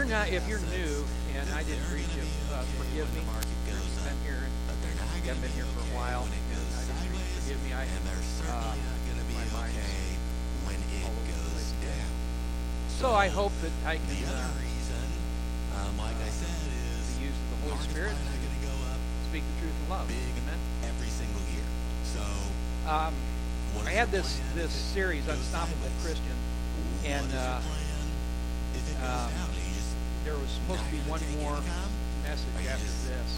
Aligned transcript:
you're 0.00 0.08
not, 0.08 0.32
if 0.32 0.48
you're 0.48 0.64
new, 0.72 1.04
and 1.36 1.44
I 1.52 1.60
didn't 1.60 1.84
read 1.92 2.08
you, 2.16 2.24
uh, 2.56 2.64
forgive 2.80 3.04
me. 3.12 3.20
I've 3.20 3.44
been 3.68 4.16
here, 4.24 4.40
I've 5.28 5.42
been 5.44 5.52
here 5.52 5.68
for 5.76 5.84
a 5.84 5.92
while. 5.92 6.24
I 6.24 6.80
didn't 6.88 7.20
forgive 7.36 7.60
me. 7.68 7.76
I 7.76 7.84
uh, 7.84 8.72
my 9.36 9.44
mind. 9.52 9.76
So 12.96 13.12
I 13.12 13.28
hope 13.28 13.52
that 13.60 13.72
I 13.84 13.96
can. 13.96 14.24
Uh, 14.24 14.48
reason, 14.64 15.04
like 16.00 16.16
I 16.16 16.32
said, 16.32 16.48
is 16.48 17.16
the 17.16 17.24
use 17.28 17.36
of 17.36 17.48
the 17.52 17.68
Holy 17.68 17.84
Spirit 17.84 18.16
to 18.16 18.66
go 18.66 18.72
up, 18.88 19.00
speak 19.28 19.44
the 19.44 19.60
truth 19.60 19.76
in 19.84 19.90
love. 19.90 20.08
Big 20.08 20.16
Amen. 20.16 20.60
Every 20.88 21.12
single 21.12 21.44
year. 21.52 21.68
So 22.08 22.24
um, 22.88 23.12
I 23.84 23.92
had 23.92 24.10
this 24.10 24.40
this 24.54 24.72
series, 24.72 25.28
Unstoppable 25.28 25.92
Christian, 26.00 26.36
and 27.04 27.28
uh, 27.36 27.60
um, 29.04 29.49
there 30.24 30.36
was 30.36 30.50
supposed 30.52 30.84
to 30.84 30.90
be 30.92 31.00
one 31.08 31.20
more 31.40 31.56
message 32.24 32.52
after 32.68 32.84
this, 33.08 33.30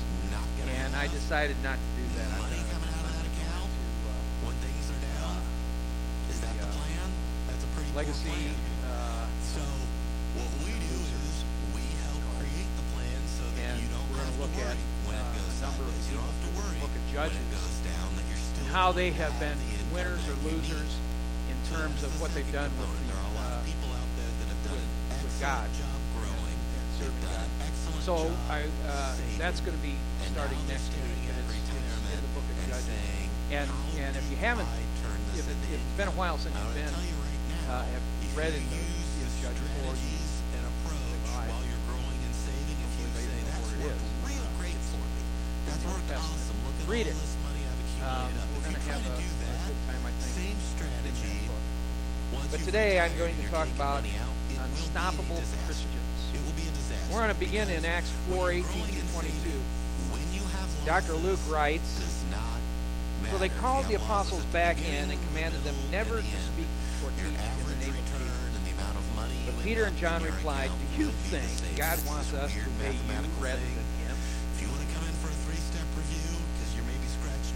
and 0.66 0.96
I 0.96 1.06
decided 1.06 1.56
not 1.62 1.78
to 1.78 1.88
do 1.94 2.04
that. 2.18 2.28
Money 2.42 2.58
coming 2.74 2.90
out 2.90 3.06
of 3.06 3.14
that 3.14 3.26
account 3.26 3.70
when 4.42 4.54
things 4.66 4.84
are 4.90 5.02
down. 5.14 5.38
Uh, 5.38 6.30
is 6.34 6.38
that 6.42 6.54
the 6.58 6.66
uh, 6.66 6.74
plan? 6.74 7.06
That's 7.46 7.62
a 7.62 7.70
pretty 7.78 7.92
legacy. 7.94 8.34
Uh, 8.82 9.26
so 9.46 9.62
what 10.34 10.50
we 10.66 10.74
do 10.74 10.96
is 10.98 11.34
we 11.70 11.84
help 12.02 12.22
create 12.42 12.70
the 12.74 12.86
plan 12.98 13.20
so 13.30 13.44
that 13.46 13.78
you 13.78 13.86
don't 13.86 14.10
have 14.18 14.34
to 14.34 14.46
worry 14.50 14.82
when 15.06 15.14
it 15.14 15.28
goes 15.38 15.54
sideways. 15.62 16.02
You 16.10 16.18
don't 16.18 16.26
have 16.26 16.42
to 16.42 16.52
worry 16.58 16.78
look 16.82 16.94
at 16.98 17.04
judges 17.14 17.72
and 18.58 18.66
how 18.74 18.90
they 18.90 19.10
have 19.10 19.38
been 19.38 19.56
winners 19.94 20.22
or 20.26 20.34
losers 20.42 20.90
in 21.46 21.58
terms 21.70 22.02
of 22.02 22.10
what 22.20 22.34
they've 22.34 22.52
done 22.52 22.70
with, 22.78 22.90
uh, 23.14 23.62
with, 24.70 25.22
with 25.22 25.36
God. 25.40 25.68
So 28.02 28.30
I, 28.50 28.66
uh, 28.88 29.14
that's 29.38 29.60
going 29.60 29.76
to 29.76 29.82
be 29.82 29.94
starting 30.32 30.58
next 30.66 30.90
week, 30.90 31.22
and 31.22 31.38
it's, 31.38 31.54
it's 31.54 31.70
in 31.70 32.18
the 32.18 32.32
book 32.34 32.42
of 32.42 32.56
Judges. 32.66 32.90
And 33.52 33.70
and 34.00 34.16
if 34.16 34.26
you 34.30 34.36
haven't, 34.36 34.66
if, 35.34 35.46
if 35.46 35.72
it's 35.72 35.96
been 35.96 36.08
a 36.08 36.16
while 36.18 36.38
since 36.38 36.54
you've 36.56 36.74
been, 36.74 36.94
uh, 37.70 37.84
have 37.84 38.02
read 38.34 38.54
in 38.54 38.64
the 38.70 38.82
in 38.82 39.30
Judges 39.38 39.70
or 39.86 39.94
you 39.94 40.22
Read 46.88 47.06
it. 47.06 47.14
Um, 48.02 48.28
we're 48.52 48.62
going 48.62 48.74
to 48.74 48.80
have 48.90 49.06
a, 49.06 49.14
a 49.14 49.22
good 49.22 49.78
time, 49.86 50.02
I 50.04 50.10
think. 50.18 50.50
Same 50.50 50.58
strategy. 50.74 51.38
But 52.50 52.60
today 52.60 52.98
I'm 53.00 53.16
going 53.16 53.36
to 53.36 53.48
talk 53.48 53.68
about 53.68 54.02
unstoppable 54.58 55.40
Christians. 55.64 56.01
We're 57.12 57.20
going 57.20 57.34
to 57.34 57.38
begin 57.38 57.68
in 57.68 57.84
Acts 57.84 58.08
4 58.32 58.52
18 58.52 58.64
to 58.64 59.12
22. 59.12 59.28
Dr. 60.86 61.12
Luke 61.12 61.38
writes 61.46 62.00
So 63.30 63.36
they 63.36 63.50
called 63.50 63.84
the 63.86 63.96
apostles 63.96 64.42
back 64.46 64.80
in 64.80 65.10
and 65.10 65.20
commanded 65.28 65.62
them 65.62 65.74
never 65.90 66.16
to 66.16 66.24
speak 66.24 66.64
or 67.04 67.12
teach 67.20 67.36
in 67.36 67.68
the 67.68 67.84
name 67.84 67.92
of 67.92 68.04
Jesus. 68.16 68.32
But 69.44 69.62
Peter 69.62 69.84
and 69.84 69.96
John 69.98 70.22
replied, 70.22 70.70
Do 70.96 71.04
you 71.04 71.10
think 71.28 71.76
God 71.76 72.00
wants 72.06 72.32
us 72.32 72.50
to 72.50 72.64
pay 72.80 72.92
you 72.96 73.12
rather 73.44 73.60
than 73.60 73.86
him? 74.08 74.16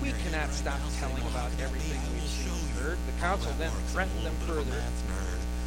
We 0.02 0.12
cannot 0.28 0.52
stop 0.52 0.80
telling 1.00 1.22
about 1.32 1.50
everything 1.64 2.00
we've 2.12 2.28
seen 2.28 2.52
and 2.52 2.70
heard. 2.84 2.98
The 3.06 3.20
council 3.20 3.52
then 3.58 3.72
threatened 3.88 4.20
them 4.20 4.34
further 4.44 4.84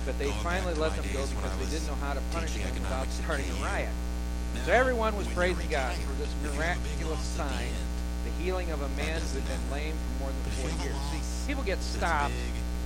but 0.10 0.18
they 0.18 0.32
finally 0.42 0.74
let 0.74 0.96
them 0.96 1.06
go 1.14 1.22
because 1.22 1.54
they 1.62 1.70
didn't 1.70 1.86
know 1.86 1.94
how 2.02 2.18
to 2.18 2.22
punish 2.34 2.58
them 2.58 2.74
without 2.82 3.06
starting 3.22 3.46
a 3.46 3.54
riot. 3.62 3.94
So 4.66 4.72
everyone 4.72 5.16
was 5.16 5.28
praising 5.28 5.70
God 5.70 5.96
for 6.02 6.14
this 6.18 6.34
miraculous 6.42 7.22
sign, 7.38 7.70
the 8.25 8.31
healing 8.42 8.72
of 8.72 8.81
a 8.81 8.90
man 8.98 9.22
who 9.22 9.38
had 9.38 9.46
been 9.46 9.72
lame 9.72 9.94
for 9.94 10.25
more 10.25 10.31
than 10.34 10.42
four 10.58 10.74
years. 10.81 10.98
See, 11.14 11.22
people 11.46 11.62
get 11.62 11.78
stopped 11.84 12.34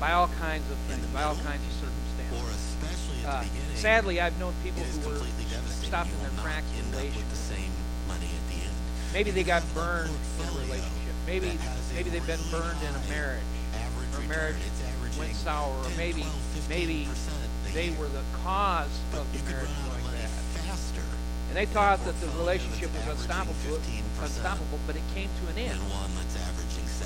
by 0.02 0.12
all 0.12 0.28
kinds 0.36 0.70
of 0.70 0.76
things, 0.92 1.06
by 1.16 1.24
all 1.24 1.40
kinds 1.48 1.64
of 1.64 1.88
circumstances. 1.88 3.24
Uh, 3.26 3.46
sadly, 3.76 4.20
I've 4.20 4.38
known 4.38 4.54
people 4.62 4.84
who 4.84 5.10
were 5.10 5.24
stopped 5.80 6.12
in 6.12 6.20
their 6.20 6.44
tracks 6.44 6.68
in 6.76 6.84
end 6.92 7.24
Maybe 9.14 9.32
they 9.32 9.44
got 9.44 9.64
burned 9.74 10.12
in 10.42 10.46
a 10.46 10.52
relationship. 10.60 11.16
Maybe 11.26 11.58
maybe 11.96 12.10
they've 12.10 12.28
been 12.28 12.44
burned 12.52 12.84
in 12.84 12.92
a 12.94 13.04
marriage. 13.08 13.48
Or 14.12 14.20
a 14.20 14.28
marriage 14.28 14.58
went 15.18 15.36
sour, 15.36 15.70
or 15.70 15.90
maybe 15.98 16.26
maybe 16.70 17.08
they 17.74 17.92
were 17.92 18.08
the 18.08 18.24
cause 18.44 19.00
of 19.14 19.26
the 19.34 19.40
marriage 19.50 19.70
going 19.90 20.04
bad. 20.14 20.30
And 21.50 21.58
they 21.58 21.66
thought 21.66 22.04
that 22.06 22.20
the 22.20 22.28
relationship 22.40 22.90
was 22.94 23.08
unstoppable, 23.20 23.78
unstoppable, 24.22 24.80
but 24.88 24.96
it 24.96 25.04
came 25.14 25.30
to 25.46 25.52
an 25.52 25.58
end. 25.70 25.80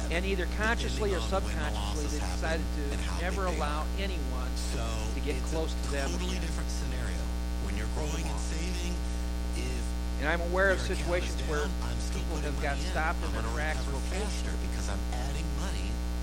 And 0.09 0.25
either 0.25 0.47
consciously 0.57 1.13
or 1.13 1.19
subconsciously, 1.19 2.19
they 2.19 2.25
decided 2.25 2.63
to 2.63 3.21
never 3.21 3.45
allow 3.45 3.83
anyone 3.99 4.51
to 5.15 5.19
get 5.25 5.35
close 5.51 5.73
to 5.73 5.91
them. 5.91 6.09
Totally 6.11 6.39
different 6.39 6.69
scenario 6.69 7.19
when 7.65 7.75
you're 7.75 7.91
growing 7.95 8.23
and 8.23 8.39
saving. 8.39 8.95
And 10.19 10.29
I'm 10.29 10.41
aware 10.49 10.71
of 10.71 10.79
situations 10.79 11.39
where 11.45 11.67
people 12.13 12.37
have 12.41 12.57
got 12.63 12.77
stopped 12.77 13.23
in 13.25 13.31
their 13.33 13.43
tracks 13.53 13.85
or 13.91 13.99
because 14.09 14.89
I'm 14.89 14.99
adding 15.13 15.45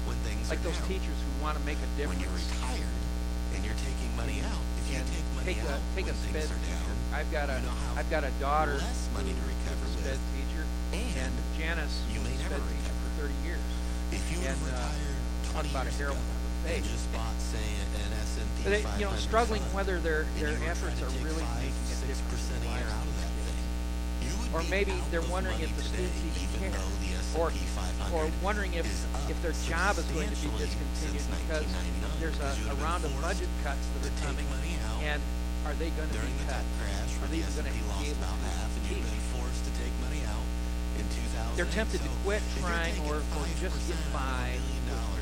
when 0.05 0.17
things 0.25 0.49
like 0.51 0.63
those 0.63 0.77
down. 0.79 0.89
teachers 0.89 1.19
who 1.19 1.31
want 1.43 1.59
to 1.59 1.63
make 1.65 1.79
a 1.81 1.89
difference. 1.97 2.17
When 2.17 2.25
you're 2.25 2.37
retired 2.37 2.97
and 3.57 3.61
you're 3.65 3.81
taking 3.81 4.11
money 4.17 4.41
out, 4.45 4.63
if 4.81 4.85
you 4.93 5.01
take 5.01 5.27
money 5.37 5.55
take 5.57 5.65
out 5.69 5.81
take 5.97 6.07
when 6.07 6.15
a 6.15 6.19
things 6.25 6.49
are 6.49 6.61
down, 6.61 6.69
teacher. 6.69 6.95
I've 7.15 7.31
got 7.33 7.49
a 7.49 7.59
have 7.97 8.09
got 8.11 8.25
a 8.25 8.33
daughter 8.43 8.77
less 8.81 9.09
money 9.17 9.33
to 9.33 9.45
recover 9.45 9.87
with. 9.89 10.05
Sped 10.05 10.21
teacher 10.37 10.65
and, 10.93 11.29
and 11.29 11.33
Janice 11.57 11.97
you 12.13 12.21
may 12.21 12.35
never 12.45 12.61
recover 12.61 13.01
for 13.19 13.31
30 13.31 13.35
years. 13.47 13.65
If 14.13 14.23
you 14.31 14.39
and, 14.45 14.57
uh, 14.69 14.69
retired 14.69 15.17
uh, 15.49 15.65
20 15.65 15.71
about 15.71 15.85
years 15.89 15.95
a 15.95 15.99
heroin 15.99 16.21
ago, 16.21 16.45
they 16.65 16.81
just 16.81 17.07
bought 17.13 17.37
say 17.41 17.61
an 17.61 18.11
S&P 18.25 18.85
500. 18.85 19.01
You 19.01 19.05
know, 19.09 19.17
struggling 19.17 19.61
fund, 19.63 19.75
whether 19.75 19.97
their 20.01 20.25
their 20.41 20.57
efforts 20.69 21.01
are 21.03 21.13
really 21.25 21.45
making 21.61 21.87
a 21.93 21.97
difference 22.09 22.47
in 22.53 22.61
lives 22.69 23.24
or 24.55 24.63
maybe 24.71 24.95
they're 25.11 25.27
wondering 25.27 25.59
if 25.61 25.75
the 25.77 25.83
students 25.83 26.15
even 26.23 26.71
care, 26.71 26.79
or 27.35 27.51
or 28.15 28.31
wondering 28.43 28.73
if 28.75 28.87
if 29.29 29.37
their 29.43 29.53
job 29.67 29.99
is 29.99 30.07
going 30.15 30.31
to 30.31 30.39
be 30.39 30.49
discontinued 30.57 31.27
because 31.43 31.67
there's 32.23 32.39
a, 32.39 32.51
a 32.71 32.75
round 32.79 33.03
of 33.05 33.11
budget 33.21 33.49
cuts 33.67 33.83
that 33.99 34.07
are 34.07 34.17
coming, 34.23 34.47
and 35.03 35.21
are 35.67 35.75
they 35.75 35.91
going 35.99 36.09
to 36.09 36.19
be 36.23 36.31
cut? 36.47 36.63
Are 36.63 37.27
they 37.35 37.43
even 37.43 37.51
going 37.59 37.67
to 37.67 37.75
be 37.75 37.83
able 37.83 37.99
to 37.99 38.15
compete? 38.87 39.03
They're 41.59 41.67
tempted 41.75 41.99
to 42.03 42.11
quit 42.23 42.43
trying 42.63 42.95
or, 43.11 43.19
or 43.19 43.45
just 43.59 43.75
get 43.91 43.99
by. 44.15 44.55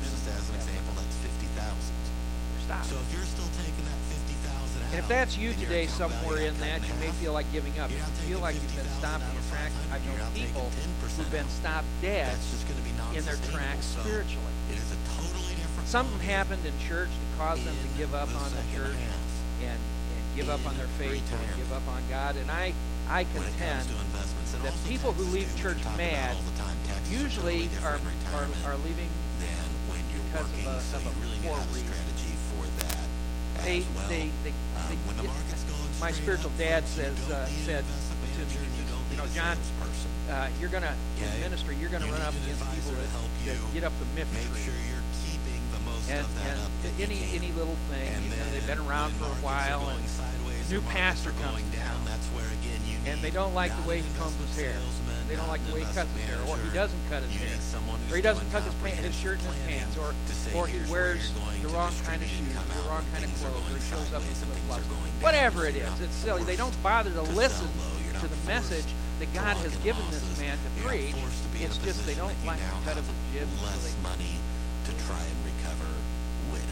Just 0.05 0.29
as 0.29 0.45
an 0.49 0.55
example, 0.61 0.93
that's 0.93 1.17
fifty 1.25 1.49
thousand. 1.57 1.97
So 2.85 2.95
if 3.01 3.09
you're 3.13 3.25
still 3.25 3.49
taking 3.65 3.72
and 4.93 5.01
if 5.01 5.07
that's 5.09 5.35
you 5.39 5.53
today, 5.53 5.87
somewhere 5.87 6.37
in 6.37 6.53
that, 6.59 6.87
you 6.87 6.93
may 7.01 7.09
feel 7.17 7.33
like 7.33 7.51
giving 7.51 7.73
up. 7.79 7.89
You 7.89 7.97
feel 8.29 8.37
like 8.37 8.53
you've 8.53 8.75
been 8.75 8.85
stopped 9.01 9.25
in 9.25 9.33
your 9.33 9.41
tracks, 9.49 9.73
I've 9.91 10.05
known 10.05 10.21
people 10.35 10.69
who've 11.17 11.31
been 11.31 11.49
stopped 11.49 11.87
dead 11.99 12.37
in 13.17 13.25
their 13.25 13.41
tracks 13.49 13.85
spiritually. 13.85 14.53
Something 15.85 16.19
happened 16.19 16.63
in 16.63 16.73
church 16.87 17.09
that 17.09 17.39
caused 17.41 17.65
them 17.65 17.73
to 17.73 17.97
give 17.97 18.13
up 18.13 18.29
on 18.37 18.51
the 18.53 18.61
church 18.77 18.93
and, 19.65 19.65
and 19.65 19.79
give 20.35 20.49
up 20.49 20.63
on 20.67 20.77
their 20.77 20.85
faith 21.01 21.25
and 21.25 21.57
give 21.57 21.73
up 21.73 21.87
on 21.87 22.03
God. 22.11 22.35
And 22.37 22.51
I, 22.51 22.71
I 23.09 23.23
contend 23.23 23.89
that 24.61 24.73
people 24.87 25.13
who 25.13 25.23
leave 25.33 25.49
church 25.57 25.81
mad 25.97 26.37
usually 27.09 27.67
are, 27.81 27.97
are, 28.35 28.47
are 28.69 28.77
leaving 28.85 29.09
because 30.21 30.45
of 30.45 30.65
a, 30.65 30.97
of 30.97 31.05
a 31.07 31.47
poor 31.47 31.57
reason 31.73 32.12
they, 33.63 33.79
they, 34.09 34.29
they, 34.43 34.53
they 34.89 34.97
my 35.99 36.11
spiritual 36.11 36.51
dad 36.57 36.85
says 36.87 37.15
uh, 37.31 37.45
said 37.45 37.83
to 37.83 38.59
me, 38.59 38.67
you 39.11 39.17
know, 39.17 39.25
John, 39.33 39.57
uh, 40.29 40.49
you're 40.59 40.69
gonna 40.69 40.93
in 41.17 41.41
ministry, 41.41 41.75
you're 41.79 41.89
gonna 41.89 42.11
run 42.11 42.21
up 42.21 42.33
against 42.43 42.59
people 42.75 42.91
that, 42.91 43.07
that 43.45 43.73
get 43.73 43.83
up 43.83 43.93
the 43.99 44.05
miffy 44.19 44.43
tree. 44.65 44.73
And, 46.09 46.25
and 46.43 46.59
any 46.99 47.23
any 47.33 47.51
little 47.53 47.77
thing, 47.89 48.11
you 48.23 48.29
know, 48.29 48.35
they've 48.51 48.67
been 48.67 48.79
around 48.79 49.13
for 49.13 49.25
a 49.25 49.39
while, 49.39 49.87
and 49.89 50.03
new 50.73 50.81
pastor 50.89 51.29
comes 51.37 51.61
down, 51.69 52.01
that's 52.09 52.25
where 52.33 52.49
again 52.57 52.81
you 52.89 52.97
and 53.05 53.21
they 53.21 53.29
don't 53.29 53.53
like 53.53 53.69
the 53.77 53.87
way 53.87 54.01
he 54.01 54.09
combs 54.17 54.33
his 54.41 54.57
hair. 54.57 54.73
They 55.29 55.37
don't 55.37 55.47
like 55.47 55.61
the 55.69 55.73
way 55.73 55.85
he 55.85 55.93
cuts 55.93 56.09
his 56.17 56.25
hair, 56.25 56.41
or 56.49 56.57
he 56.57 56.73
doesn't 56.73 56.97
cut 57.09 57.21
his 57.21 57.33
hair, 57.37 57.53
or 58.09 58.15
he 58.17 58.21
doesn't 58.21 58.49
tuck 58.49 58.65
his, 58.65 58.73
pants, 58.81 59.05
his 59.05 59.15
shirt 59.15 59.37
in 59.37 59.45
his 59.53 59.61
pants, 59.69 59.93
or 60.01 60.17
or 60.57 60.65
he 60.65 60.81
wears 60.89 61.29
the 61.61 61.69
wrong 61.69 61.93
kind 62.09 62.21
of 62.21 62.27
shoes, 62.27 62.57
the 62.57 62.89
wrong 62.89 63.05
kind 63.13 63.23
of 63.23 63.29
clothes, 63.37 63.61
or 63.69 63.77
he 63.77 63.85
shows 63.85 64.09
up 64.17 64.25
in 64.25 64.33
flip 64.33 64.57
flops. 64.65 64.83
Whatever 65.21 65.67
it 65.69 65.75
is, 65.77 65.93
it's 66.01 66.15
silly. 66.15 66.43
They 66.43 66.57
don't 66.57 66.75
bother 66.81 67.11
to 67.11 67.21
listen 67.37 67.69
to 68.19 68.27
the 68.27 68.41
message 68.47 68.89
that 69.19 69.31
God 69.33 69.55
has 69.57 69.75
given 69.85 70.01
this 70.09 70.25
man 70.41 70.57
to 70.57 70.81
preach. 70.81 71.15
It's 71.61 71.77
just 71.85 72.05
they 72.07 72.15
don't 72.15 72.33
like 72.49 72.57
the 72.57 72.81
cut 72.89 72.97
of 72.97 73.05
his 73.05 73.45
jib, 73.45 73.47
money 74.01 74.41
to 74.85 74.91
try 75.05 75.21
and 75.21 75.37
recover 75.45 75.89
with. 76.51 76.65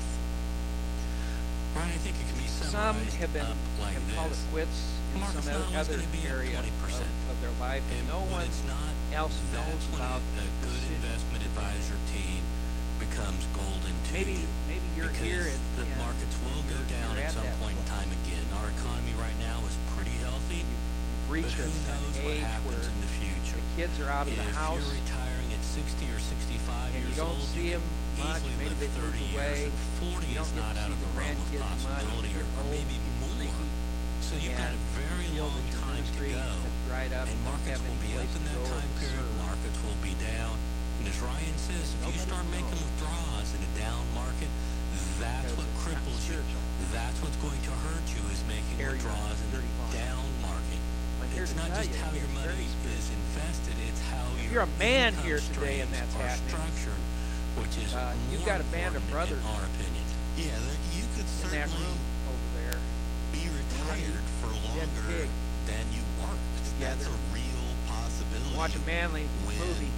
Brian, 1.73 1.93
I 1.93 2.01
think 2.01 2.17
can 2.17 2.40
some 2.61 2.95
have 2.95 3.33
been 3.33 3.45
like 3.81 3.93
have 3.93 4.15
called 4.15 4.31
it 4.31 4.41
quits 4.51 4.93
in 5.15 5.41
some 5.41 5.75
other 5.75 5.99
area 6.23 6.59
of, 6.59 6.65
of, 6.65 7.37
their 7.41 7.51
life, 7.59 7.83
and, 7.91 7.99
and 7.99 8.07
no 8.07 8.21
one 8.31 8.47
else 9.13 9.35
knows 9.51 9.83
about 9.95 10.21
a 10.39 10.45
good 10.63 10.83
investment 10.95 11.43
advisor 11.43 11.97
team 12.13 12.39
becomes 12.99 13.43
golden 13.57 13.95
to 14.07 14.13
maybe, 14.13 14.37
you. 14.37 14.47
Maybe 14.69 14.87
you're 14.95 15.11
here 15.19 15.49
and, 15.49 15.61
the 15.75 15.89
markets 15.97 16.37
will 16.45 16.63
go 16.69 16.79
down 16.87 17.17
at 17.17 17.33
some 17.33 17.49
point 17.59 17.75
in 17.75 17.85
time 17.89 18.07
again. 18.23 18.45
Our 18.61 18.69
economy 18.69 19.17
right 19.17 19.35
now 19.41 19.59
is 19.65 19.75
pretty 19.97 20.15
healthy. 20.21 20.61
You've 20.61 20.91
but 21.31 21.51
who 21.51 21.71
knows 21.87 22.15
what 22.27 22.37
happens 22.43 22.87
in 22.91 22.97
the 23.01 23.11
future. 23.15 23.55
The 23.55 23.87
kids 23.87 23.95
are 24.03 24.11
out 24.11 24.27
of 24.27 24.35
if 24.35 24.39
the 24.39 24.51
house. 24.51 24.83
You're 24.83 24.99
retired, 24.99 25.30
60 25.71 26.03
or 26.11 26.19
65 26.19 26.67
and 26.91 26.99
years 26.99 27.15
you 27.15 27.15
don't 27.15 27.31
old, 27.31 27.47
see 27.55 27.71
him 27.71 27.79
much. 28.19 28.43
Maybe 28.59 28.75
they 28.75 28.91
30 28.91 29.23
years, 29.23 29.39
away. 29.39 29.71
and 29.71 30.19
40 30.19 30.27
you 30.27 30.43
is 30.43 30.51
not 30.59 30.75
out 30.75 30.91
of 30.91 30.99
the 30.99 31.11
realm 31.15 31.31
of 31.31 31.47
possibility, 31.47 32.35
or, 32.35 32.43
maybe 32.67 32.99
more. 33.23 33.47
So 34.19 34.35
you've 34.35 34.59
got 34.59 34.75
a 34.75 34.81
very 34.99 35.31
long 35.39 35.63
time 35.79 36.03
to 36.03 36.23
go, 36.27 36.43
and 36.91 37.39
markets 37.47 37.79
will 37.87 37.99
be 38.03 38.11
up 38.19 38.27
in 38.35 38.43
that 38.51 38.61
time 38.67 38.91
period, 38.99 39.31
markets 39.39 39.79
will 39.87 39.95
be 40.03 40.11
down. 40.19 40.59
And 40.99 41.07
as 41.07 41.15
Ryan 41.23 41.55
says, 41.55 41.87
if 42.03 42.15
you 42.15 42.19
start 42.19 42.43
making 42.51 42.75
withdrawals 42.75 43.55
in 43.55 43.63
a 43.63 43.71
down 43.79 44.03
market, 44.11 44.51
that's 45.23 45.55
what 45.55 45.67
cripples 45.79 46.27
you. 46.27 46.35
That's 46.91 47.15
what's 47.23 47.39
going 47.39 47.59
to 47.63 47.73
hurt 47.87 48.05
you 48.11 48.21
is 48.27 48.43
making 48.43 48.75
withdrawals 48.75 49.39
in 49.39 49.55
a 49.55 49.63
down 49.95 50.19
market. 50.19 50.40
It's 51.35 51.55
not 51.55 51.67
just 51.69 51.95
how 51.95 52.11
your 52.13 52.27
money 52.33 52.65
is 52.65 53.07
invested; 53.09 53.75
it's 53.87 54.01
how 54.09 54.25
if 54.37 54.51
you're 54.51 54.63
a 54.63 54.77
man 54.79 55.13
here 55.25 55.39
today 55.53 55.79
and 55.81 55.91
that's 55.93 56.13
happening, 56.13 56.61
which 57.57 57.77
is 57.77 57.93
uh, 57.93 58.13
you've 58.31 58.45
got 58.45 58.61
a 58.61 58.67
band 58.73 58.95
of 58.95 59.03
brothers. 59.09 59.39
In 59.39 59.47
our 59.47 59.65
opinion, 59.75 60.05
yeah, 60.37 60.57
you 60.95 61.03
could 61.15 61.27
in 61.45 61.49
that 61.57 61.69
room 61.73 61.99
over 62.29 62.47
there 62.61 62.79
be 63.33 63.43
retired 63.47 64.25
for 64.41 64.49
longer 64.73 65.27
than 65.67 65.83
you 65.93 66.03
worked. 66.21 66.41
That's 66.79 67.05
a 67.05 67.15
real 67.33 67.65
possibility. 67.87 68.57
Watch 68.57 68.75
a 68.75 68.83
manly 68.85 69.25
movie. 69.45 69.91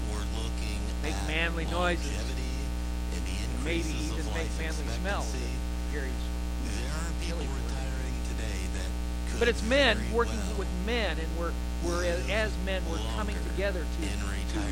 make 1.01 1.15
manly 1.27 1.65
noises. 1.65 2.11
And 2.15 3.65
maybe 3.65 3.89
even 3.89 4.25
make 4.33 4.51
manly 4.59 4.87
smells. 4.99 5.31
There 5.91 6.01
are 6.01 7.11
people. 7.21 7.62
But 9.43 9.51
it's 9.51 9.67
men 9.67 9.99
working 10.15 10.39
with 10.55 10.71
men, 10.87 11.19
and 11.19 11.27
we're, 11.35 11.51
we're 11.83 12.07
as 12.31 12.55
men, 12.63 12.79
we're 12.87 13.03
coming 13.11 13.35
together 13.51 13.83
to, 13.83 14.07
to 14.07 14.63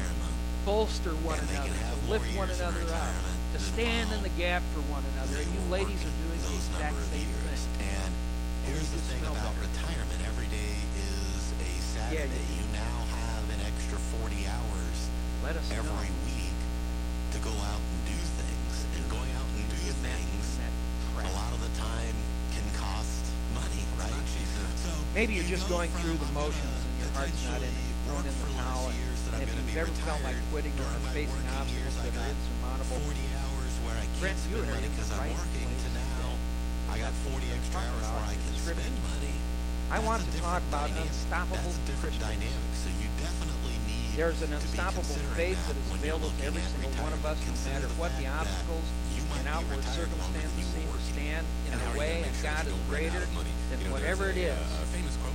bolster 0.63 1.11
one 1.27 1.43
another, 1.43 1.75
to 1.75 2.07
lift 2.07 2.23
one 2.39 2.47
another 2.47 2.79
up, 2.87 3.11
to 3.51 3.59
stand 3.59 4.07
in 4.15 4.23
the 4.23 4.31
gap 4.39 4.63
for 4.71 4.79
one 4.87 5.03
another. 5.11 5.43
And 5.43 5.51
you 5.51 5.59
ladies 5.67 5.99
are 6.07 6.15
doing 6.23 6.39
the 6.39 6.55
exact 6.55 6.95
same 7.11 7.27
thing. 7.51 7.83
And 7.83 8.11
here's 8.63 8.87
the 8.95 9.03
thing 9.11 9.19
about 9.27 9.51
retirement. 9.59 10.23
Every 10.23 10.47
day 10.47 10.79
is 11.03 11.51
a 11.51 11.71
Saturday. 11.91 12.31
You 12.55 12.63
now 12.71 12.95
have 13.11 13.43
an 13.51 13.59
extra 13.67 13.99
40 14.23 14.39
hours 14.55 14.97
every 15.75 16.15
week 16.31 16.55
to 17.35 17.43
go 17.43 17.51
out 17.51 17.83
and 17.83 17.99
do 18.07 18.15
things. 18.39 18.73
And 18.95 19.03
going 19.11 19.35
out 19.35 19.51
and 19.51 19.67
do 19.67 19.83
things, 19.99 20.47
a 21.19 21.27
lot 21.35 21.51
of 21.51 21.59
the 21.59 21.75
time, 21.75 22.15
Maybe 25.11 25.35
you're 25.35 25.43
just 25.43 25.67
going 25.67 25.91
through 25.99 26.15
the 26.15 26.31
motions 26.31 26.79
and 26.87 26.95
your 27.03 27.11
heart's 27.19 27.35
not 27.43 27.59
in 27.59 27.67
it. 27.67 27.83
you're 28.07 28.15
in 28.15 28.31
the 28.31 28.47
towel. 28.55 28.87
And, 28.87 29.43
and 29.43 29.51
if 29.51 29.67
you've 29.67 29.83
ever 29.83 29.91
felt 30.07 30.23
like 30.23 30.39
quitting 30.55 30.71
or 30.79 30.87
facing 31.11 31.47
obstacles 31.51 31.95
that 31.99 32.15
are 32.15 32.31
insurmountable, 32.31 33.03
Brent, 34.23 34.39
you 34.47 34.55
are 34.55 34.63
in 34.63 34.71
the 34.71 34.79
right 34.79 35.35
place. 35.35 35.83
I 36.87 36.95
got 36.95 37.11
40 37.27 37.43
extra 37.43 37.83
hours 37.83 38.07
where 38.07 38.23
I 38.23 38.35
can 38.39 38.55
spend 38.55 38.95
money. 39.03 39.35
I 39.91 39.99
want 39.99 40.23
to 40.23 40.31
talk 40.39 40.63
about 40.71 40.87
unstoppable 40.95 41.75
dynamics. 42.15 42.77
So 42.79 42.87
you 43.03 43.11
definitely 43.19 43.75
need 43.83 44.15
There's 44.15 44.39
an 44.47 44.53
unstoppable 44.55 45.19
faith 45.35 45.59
that 45.67 45.75
is 45.75 45.89
available 45.91 46.31
to 46.31 46.41
every 46.47 46.63
single 46.63 46.91
one 47.03 47.11
of 47.11 47.25
us, 47.27 47.35
no 47.43 47.51
matter 47.67 47.91
what 47.99 48.15
the 48.15 48.31
obstacles 48.31 48.87
and 49.39 49.47
outward 49.47 49.83
circumstances 49.85 50.65
seem 50.69 50.85
to 50.85 51.01
stand 51.13 51.45
in 51.71 51.79
the 51.79 51.99
way, 51.99 52.23
and 52.25 52.35
God 52.43 52.67
is 52.67 52.73
greater 52.89 53.19
than 53.19 53.91
whatever 53.91 54.29
it 54.29 54.37
is. 54.37 54.57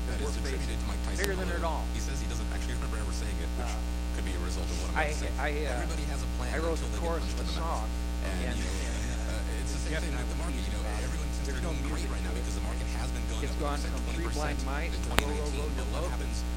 That 0.06 0.20
is 0.22 0.36
attributed 0.36 0.78
to 0.78 0.86
Mike 0.86 1.02
Tyson. 1.06 1.20
Bigger 1.22 1.36
than 1.36 1.50
it 1.50 1.64
all. 1.66 1.84
He 1.94 2.00
says 2.00 2.18
he 2.22 2.28
doesn't 2.30 2.46
actually 2.54 2.74
remember 2.78 2.98
ever 3.02 3.14
saying 3.14 3.36
it, 3.38 3.50
which 3.58 3.70
uh, 3.70 4.14
could 4.14 4.26
be 4.26 4.34
a 4.34 4.42
result 4.42 4.66
of 4.70 4.76
what 4.82 4.90
I'm 4.94 5.10
I, 5.10 5.14
saying. 5.14 5.34
I, 5.38 5.50
uh, 5.66 5.82
Everybody 5.82 6.04
has 6.10 6.20
a 6.22 6.30
plan 6.38 6.50
I 6.54 6.58
wrote 6.62 6.78
until 6.78 6.92
the 6.94 7.02
chorus 7.02 7.26
of 7.26 7.34
punched 7.36 7.54
in 7.54 7.60
the 7.60 7.66
mouth. 7.66 7.90
And, 8.26 8.54
and, 8.54 8.56
you 8.58 8.66
and 8.66 8.96
uh, 9.30 9.60
it's 9.62 9.72
the 9.74 9.82
same 9.86 9.98
thing 10.02 10.14
with 10.14 10.30
the 10.30 10.40
market. 10.40 10.62
You 10.62 10.72
know, 10.74 10.82
everyone's 11.02 11.36
thinks 11.46 11.62
they're 11.62 11.70
doing 11.70 11.78
great 11.86 12.08
right 12.10 12.24
now 12.26 12.34
because 12.34 12.54
the 12.58 12.66
market 12.66 12.86
has 12.98 13.08
been 13.14 13.22
going 13.30 13.44
it's 13.46 13.54
up 13.54 13.60
gone 13.62 13.78
from 13.78 14.02
20% 14.18 14.34
blind 14.34 14.58
might 14.66 14.90
to 14.90 14.98
low, 15.14 15.30
low, 15.30 15.46
low, 15.62 15.68
low, 15.78 16.02
low, 16.02 16.06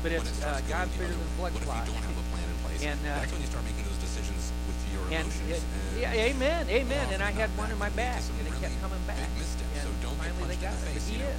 but 0.02 0.12
it's 0.12 0.26
when 0.42 0.50
uh, 0.50 0.62
God's 0.66 0.94
bigger 0.98 1.14
than 1.14 1.30
blood 1.38 1.54
clot. 1.62 1.86
What 1.86 1.94
if 1.94 1.94
you 1.94 1.94
don't 1.94 2.06
have 2.10 2.18
a 2.18 2.28
plan 2.34 2.48
in 2.50 2.58
place? 2.66 2.82
And, 2.84 3.00
uh, 3.06 3.22
That's 3.22 3.32
when 3.32 3.42
you 3.42 3.50
start 3.50 3.64
making 3.66 3.86
those 3.86 4.02
decisions 4.02 4.52
with 4.66 4.80
your 4.90 5.06
emotions. 5.14 5.62
Yeah, 5.98 6.14
amen, 6.14 6.70
amen. 6.70 7.06
And 7.14 7.22
I 7.22 7.32
had 7.32 7.50
one 7.54 7.70
in 7.70 7.78
my 7.78 7.90
back, 7.94 8.22
and 8.40 8.46
it 8.50 8.56
kept 8.58 8.78
coming 8.82 9.02
back. 9.06 9.20
And 9.20 9.88
finally 10.18 10.56
they 10.56 10.60
got 10.62 10.74
it. 10.74 10.98
He 11.06 11.22
is. 11.22 11.38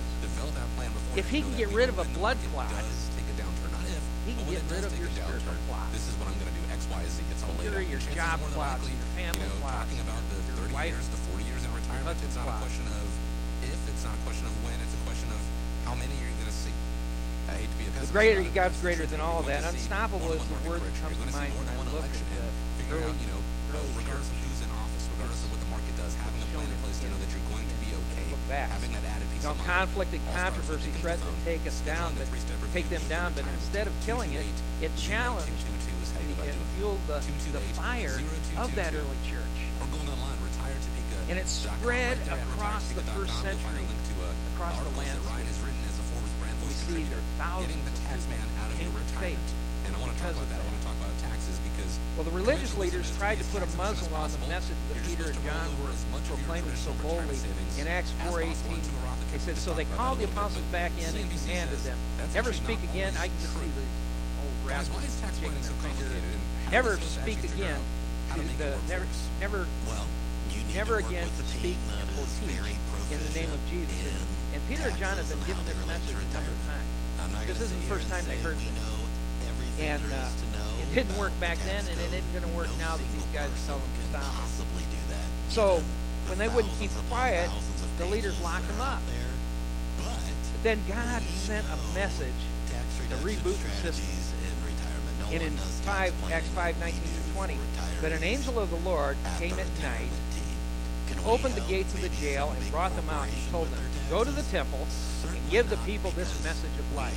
If 1.19 1.27
he 1.27 1.43
can 1.43 1.51
get 1.59 1.69
rid 1.75 1.89
of 1.89 1.99
a 1.99 2.07
blood 2.15 2.39
clot, 2.55 2.71
he 2.71 4.33
can 4.37 4.47
get 4.47 4.63
rid 4.71 4.87
of 4.87 4.95
your 4.95 5.11
spiritual 5.11 5.59
clot. 5.67 5.91
This 5.91 6.07
is 6.07 6.15
what 6.23 6.31
I'm 6.31 6.39
going 6.39 6.47
to 6.47 6.55
do. 6.55 6.63
X, 6.71 6.87
Y, 6.87 7.03
Z. 7.11 7.19
It's 7.35 7.43
all 7.43 7.55
later. 7.59 7.83
Your, 7.83 7.99
job 8.15 8.39
clots, 8.55 8.87
your 8.87 9.11
family 9.19 9.43
you 9.43 9.51
know, 9.51 9.67
talking 9.67 9.99
about 10.07 10.23
the 10.31 10.39
30 10.71 10.71
years, 10.87 11.03
the 11.11 11.19
40 11.35 11.43
years 11.51 11.63
in 11.67 11.71
retirement. 11.75 12.15
It's 12.23 12.39
not 12.39 12.47
a 12.47 12.55
question 12.63 12.87
of 12.95 13.07
if. 13.67 13.81
It's 13.91 14.07
not 14.07 14.15
a 14.15 14.23
question 14.23 14.47
of 14.47 14.55
when. 14.63 14.79
It's 14.79 14.95
a 14.95 15.03
question 15.03 15.29
of 15.35 15.41
how 15.83 15.99
many 15.99 16.15
are 16.15 16.31
you 16.31 16.37
going 16.39 16.53
to 16.53 16.55
see. 16.55 16.75
I 17.51 17.59
hate 17.59 17.71
to 17.75 17.79
be 17.81 17.91
a 17.91 17.93
pessimist. 17.97 18.15
The 18.15 18.19
greater 18.21 18.43
God's 18.55 18.79
greater 18.79 19.07
than 19.11 19.19
all 19.19 19.43
that. 19.51 19.67
Unstoppable 19.67 20.31
is 20.31 20.47
the 20.47 20.63
word 20.63 20.79
that 20.79 20.95
comes 21.03 21.19
to 21.19 21.27
mind 21.35 21.51
when 21.59 21.67
I 21.67 21.75
look 21.91 22.07
at 22.07 22.15
the 22.15 22.43
figure 22.79 23.03
out, 23.03 23.19
you 23.19 23.29
know, 23.35 23.41
regardless 23.99 24.31
of 24.31 24.39
who's 24.47 24.63
in 24.63 24.71
office, 24.79 25.05
regardless 25.19 25.43
of 25.43 25.51
what 25.51 25.59
the 25.59 25.71
market 25.75 25.95
does, 25.99 26.15
having 26.23 26.39
a 26.39 26.49
plan 26.55 26.71
in 26.71 26.79
place 26.87 27.03
to 27.03 27.11
know 27.11 27.19
that 27.19 27.31
you're 27.35 27.49
going 27.51 27.70
fast. 28.51 28.83
You 28.83 29.47
know, 29.47 29.55
conflict 29.65 30.13
and 30.13 30.21
controversy 30.35 30.91
threatened 30.99 31.23
to 31.23 31.45
take 31.47 31.63
us 31.67 31.79
down, 31.87 32.13
but 32.19 32.27
take 32.75 32.91
them 32.91 33.01
down. 33.09 33.33
But 33.39 33.47
instead 33.55 33.87
of 33.87 33.95
killing 34.05 34.35
it, 34.35 34.45
it 34.83 34.91
challenged 34.99 35.47
and 35.47 36.59
fueled 36.77 36.99
the, 37.07 37.23
the 37.55 37.63
fire 37.79 38.19
of 38.59 38.75
that 38.75 38.93
early 38.93 39.21
church. 39.31 39.57
And 41.31 41.39
it 41.39 41.47
spread 41.47 42.19
across 42.27 42.91
the 42.93 43.03
first 43.15 43.33
century, 43.41 43.87
across 44.59 44.77
the 44.83 44.99
land. 44.99 45.19
We 46.67 46.75
see 46.75 47.07
thousands 47.39 47.71
of 47.71 48.27
people 48.35 48.51
came 48.79 48.91
to 48.91 49.15
faith 49.23 49.39
because 49.87 50.37
of 50.37 50.49
that. 50.51 50.59
I 50.59 50.65
want 50.67 50.79
to 50.79 50.85
talk 50.87 50.97
about 50.99 51.15
taxes 51.23 51.57
because 51.73 51.90
well, 52.21 52.29
the 52.29 52.37
religious 52.37 52.77
leaders 52.77 53.09
tried 53.17 53.39
to 53.39 53.45
put 53.45 53.63
a 53.65 53.77
muzzle 53.81 54.15
on 54.15 54.29
the 54.29 54.37
message 54.53 54.77
that 54.93 55.01
Peter 55.09 55.33
and 55.33 55.41
John 55.41 55.73
were 55.81 55.89
proclaiming 56.29 56.77
so 56.77 56.93
boldly 57.01 57.41
in 57.81 57.89
Acts 57.89 58.13
4.18. 58.29 58.53
They 59.33 59.39
said, 59.39 59.57
so 59.57 59.73
they 59.73 59.87
called 59.97 60.19
the 60.19 60.25
apostles 60.25 60.63
back 60.69 60.93
in 61.01 61.17
and 61.17 61.31
commanded 61.33 61.79
them, 61.79 61.97
never 62.35 62.53
speak 62.53 62.77
again. 62.93 63.17
I 63.17 63.33
can 63.33 63.41
just 63.41 63.57
see 63.57 63.73
the 63.73 63.87
old 64.45 64.69
rascals 64.69 65.01
shaking 65.41 65.65
their 65.65 65.73
finger. 65.81 66.13
Never 66.71 66.99
speak 67.01 67.41
again. 67.41 67.81
The, 68.37 68.77
never, 68.87 69.07
never, 69.41 69.67
never 70.75 70.97
again 70.99 71.25
to 71.25 71.43
speak 71.57 71.79
or 72.21 72.29
teach 72.45 72.53
in 73.17 73.17
the 73.17 73.33
name 73.33 73.49
of 73.49 73.61
Jesus. 73.73 73.97
And 74.53 74.61
Peter 74.69 74.93
and 74.93 74.97
John 74.99 75.17
have 75.17 75.27
been 75.27 75.41
given 75.49 75.65
this 75.65 75.87
message 75.89 76.21
a 76.21 76.35
number 76.37 76.53
of 76.53 76.61
times. 76.69 77.47
This 77.47 77.63
isn't 77.63 77.81
the 77.81 77.89
first 77.89 78.11
time 78.11 78.27
they 78.29 78.37
heard 78.45 78.59
this. 78.59 79.01
And 79.81 80.03
uh, 80.13 80.29
didn't 80.95 81.17
work 81.19 81.33
back 81.41 81.59
then, 81.59 81.85
and 81.87 82.01
it 82.01 82.13
isn't 82.13 82.33
going 82.33 82.45
to 82.45 82.57
work 82.57 82.69
now 82.79 82.97
that 82.97 83.13
these 83.13 83.27
guys 83.33 83.51
are 83.51 83.63
selling 83.67 83.83
them 83.83 83.93
to 84.01 84.19
stop. 84.19 84.35
So 85.49 85.83
when 86.27 86.39
they 86.39 86.49
wouldn't 86.49 86.73
keep 86.79 86.91
quiet, 87.09 87.51
the 87.99 88.07
leaders 88.07 88.41
locked 88.41 88.67
them 88.69 88.81
up. 88.81 89.01
there. 89.07 90.07
But 90.53 90.63
then 90.63 90.79
God 90.89 91.23
sent 91.23 91.67
a 91.67 91.95
message 91.95 92.41
to 93.11 93.17
reboot 93.17 93.59
the 93.83 93.93
system. 93.93 94.07
And 95.33 95.43
in 95.43 95.53
5, 95.53 96.33
Acts 96.33 96.49
5, 96.49 96.81
19 96.81 97.01
to 97.01 97.35
20, 97.35 97.59
but 98.01 98.13
an 98.13 98.25
angel 98.25 98.59
of 98.59 98.71
the 98.71 98.89
Lord 98.89 99.17
came 99.39 99.59
at 99.59 99.67
night, 99.83 100.11
opened 101.25 101.55
the 101.55 101.61
gates 101.63 101.93
of 101.95 102.01
the 102.01 102.09
jail, 102.09 102.55
and 102.57 102.71
brought 102.71 102.95
them 102.97 103.09
out 103.11 103.29
and 103.29 103.51
told 103.51 103.69
them, 103.71 103.81
Go 104.09 104.25
to 104.25 104.31
the 104.31 104.43
temple 104.45 104.87
and 105.29 105.51
give 105.51 105.71
the 105.71 105.77
people 105.79 106.11
this 106.13 106.43
message 106.43 106.71
of 106.79 106.97
life 106.97 107.15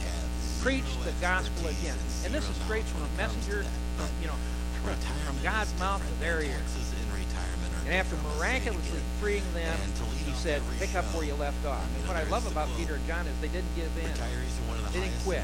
preach 0.63 0.88
the 1.03 1.12
gospel 1.20 1.67
again. 1.67 2.00
And 2.24 2.34
this 2.34 2.48
is 2.48 2.55
straight 2.63 2.86
from 2.86 3.03
a 3.03 3.12
messenger, 3.20 3.67
from, 4.00 4.08
you 4.22 4.27
know, 4.27 4.39
from, 4.79 5.36
God's 5.43 5.77
mouth 5.77 6.00
to 6.00 6.20
their 6.24 6.41
ears. 6.41 6.72
And 7.84 7.93
after 7.93 8.15
miraculously 8.39 9.01
freeing 9.20 9.43
them, 9.53 9.77
he 10.25 10.32
said, 10.32 10.62
pick 10.79 10.96
up 10.96 11.03
where 11.12 11.25
you 11.25 11.36
left 11.36 11.65
off. 11.65 11.84
And 12.00 12.08
what 12.08 12.15
I 12.15 12.24
love 12.32 12.50
about 12.50 12.70
Peter 12.77 12.96
and 12.96 13.05
John 13.08 13.27
is 13.27 13.36
they 13.41 13.50
didn't 13.50 13.75
give 13.75 13.91
in. 14.00 14.08
They 14.93 15.01
didn't 15.01 15.20
quit. 15.25 15.43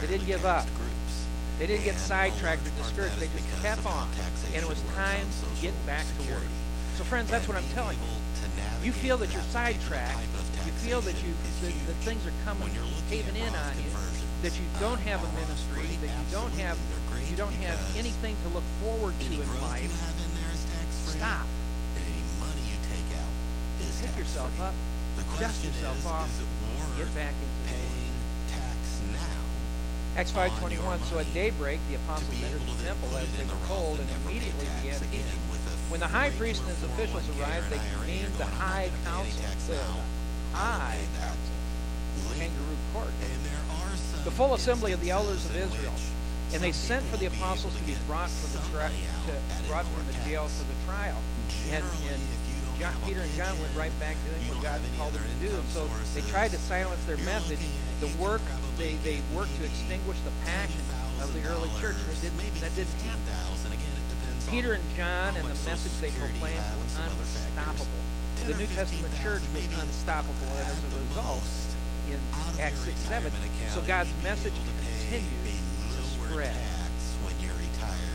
They 0.00 0.08
didn't 0.08 0.26
give 0.26 0.44
up. 0.44 0.66
They 1.60 1.68
didn't 1.68 1.84
get 1.84 1.94
sidetracked 1.94 2.66
or 2.66 2.70
discouraged. 2.82 3.20
They 3.20 3.30
just 3.38 3.62
kept 3.62 3.86
on. 3.86 4.08
And 4.52 4.64
it 4.64 4.68
was 4.68 4.82
time 4.96 5.22
to 5.22 5.62
get 5.62 5.74
back 5.86 6.04
to 6.18 6.32
work. 6.32 6.42
So 6.98 7.04
friends, 7.04 7.30
that's 7.30 7.46
what 7.46 7.56
I'm 7.56 7.68
telling 7.72 7.98
you. 7.98 8.82
You 8.82 8.90
feel 8.90 9.16
that 9.18 9.32
you're 9.32 9.46
sidetracked. 9.54 10.18
You 10.66 10.72
feel 10.82 11.00
that 11.02 11.14
you 11.22 11.32
that, 11.62 11.72
that 11.86 11.96
things 12.02 12.26
are 12.26 12.34
coming, 12.44 12.70
caving 13.08 13.36
in 13.36 13.54
on 13.54 13.76
you 13.78 14.05
that 14.42 14.52
you 14.52 14.66
don't 14.80 15.00
have 15.00 15.22
a 15.24 15.30
ministry, 15.40 15.88
that 16.02 16.10
you 16.10 16.26
don't 16.30 16.52
have 16.60 16.78
you 17.30 17.36
don't 17.36 17.52
have 17.64 17.78
anything 17.96 18.36
to 18.44 18.48
look 18.54 18.64
forward 18.82 19.14
to 19.20 19.32
in 19.32 19.60
life, 19.62 19.90
stop. 20.92 21.46
Pick 23.96 24.16
yourself 24.18 24.60
up, 24.60 24.74
dust 25.40 25.64
yourself 25.64 26.06
off, 26.06 26.30
get 26.96 27.12
back 27.14 27.32
into 27.32 27.58
paying 27.72 28.12
tax 28.48 29.00
now. 29.12 30.20
Acts 30.20 30.32
5.21, 30.32 31.02
so 31.10 31.18
at 31.18 31.32
daybreak 31.34 31.80
the 31.88 31.96
apostles 31.96 32.36
entered 32.44 32.60
the 32.60 32.84
temple 32.84 33.16
as 33.16 33.30
they 33.36 33.44
were 33.44 33.66
told 33.66 33.98
and 33.98 34.08
immediately 34.24 34.66
began 34.80 35.00
to 35.00 35.06
eat. 35.12 35.24
When 35.88 36.00
the 36.00 36.06
high 36.06 36.30
priest 36.30 36.60
and 36.60 36.70
his 36.70 36.82
officials 36.84 37.24
arrived, 37.38 37.70
they 37.70 37.80
convened 37.96 38.34
the 38.34 38.44
high 38.44 38.90
council 39.04 39.32
and 39.72 40.04
I, 40.54 40.98
kangaroo 42.36 42.76
court, 42.92 43.08
the 44.26 44.34
full 44.34 44.54
assembly 44.54 44.90
of 44.90 45.00
the 45.00 45.10
elders 45.14 45.46
of 45.46 45.54
Israel. 45.54 45.94
And 46.52 46.58
they 46.58 46.72
sent 46.72 47.06
for 47.06 47.16
the 47.16 47.26
apostles 47.26 47.70
to 47.78 47.82
be 47.86 47.94
brought 48.10 48.28
from 48.28 48.58
the, 48.58 48.62
tra- 48.74 48.90
to, 48.90 49.68
brought 49.70 49.86
from 49.86 50.02
the 50.10 50.18
jail 50.26 50.50
for 50.50 50.66
the 50.66 50.78
trial. 50.82 51.14
And, 51.70 51.84
and 52.10 52.22
John, 52.82 52.94
Peter 53.06 53.22
and 53.22 53.32
John 53.38 53.54
went 53.62 53.70
right 53.78 53.94
back 54.02 54.18
to 54.18 54.26
doing 54.34 54.50
what 54.50 54.62
God 54.66 54.82
called 54.98 55.14
them 55.14 55.22
to 55.22 55.38
do. 55.46 55.54
And 55.54 55.68
so 55.70 55.86
they 56.18 56.26
tried 56.26 56.50
to 56.50 56.58
silence 56.58 56.98
their 57.06 57.22
message. 57.22 57.62
The 58.02 58.10
work 58.18 58.42
they, 58.78 58.98
they 59.06 59.22
worked 59.30 59.54
to 59.62 59.64
extinguish 59.64 60.18
the 60.26 60.34
passion 60.44 60.82
of 61.22 61.30
the 61.30 61.46
early 61.46 61.70
church. 61.78 61.94
That 61.94 62.18
didn't, 62.18 62.60
that 62.60 62.74
didn't 62.74 62.98
happen. 63.06 63.46
Peter 64.50 64.74
and 64.74 64.84
John 64.96 65.34
and 65.38 65.46
the 65.46 65.58
message 65.66 65.94
they 66.02 66.10
proclaimed 66.18 66.62
was 66.82 66.98
unstoppable. 66.98 68.02
The 68.46 68.54
New 68.54 68.66
Testament 68.74 69.14
church 69.22 69.42
was 69.54 69.66
unstoppable, 69.82 70.50
as 70.58 70.78
a 70.78 70.90
result, 70.98 71.42
in 72.10 72.20
Acts 72.60 72.80
6 72.80 72.96
7. 73.00 73.32
So 73.70 73.80
God's 73.82 74.10
message 74.22 74.54
continues 75.10 75.60
to 75.96 76.02
spread. 76.02 76.56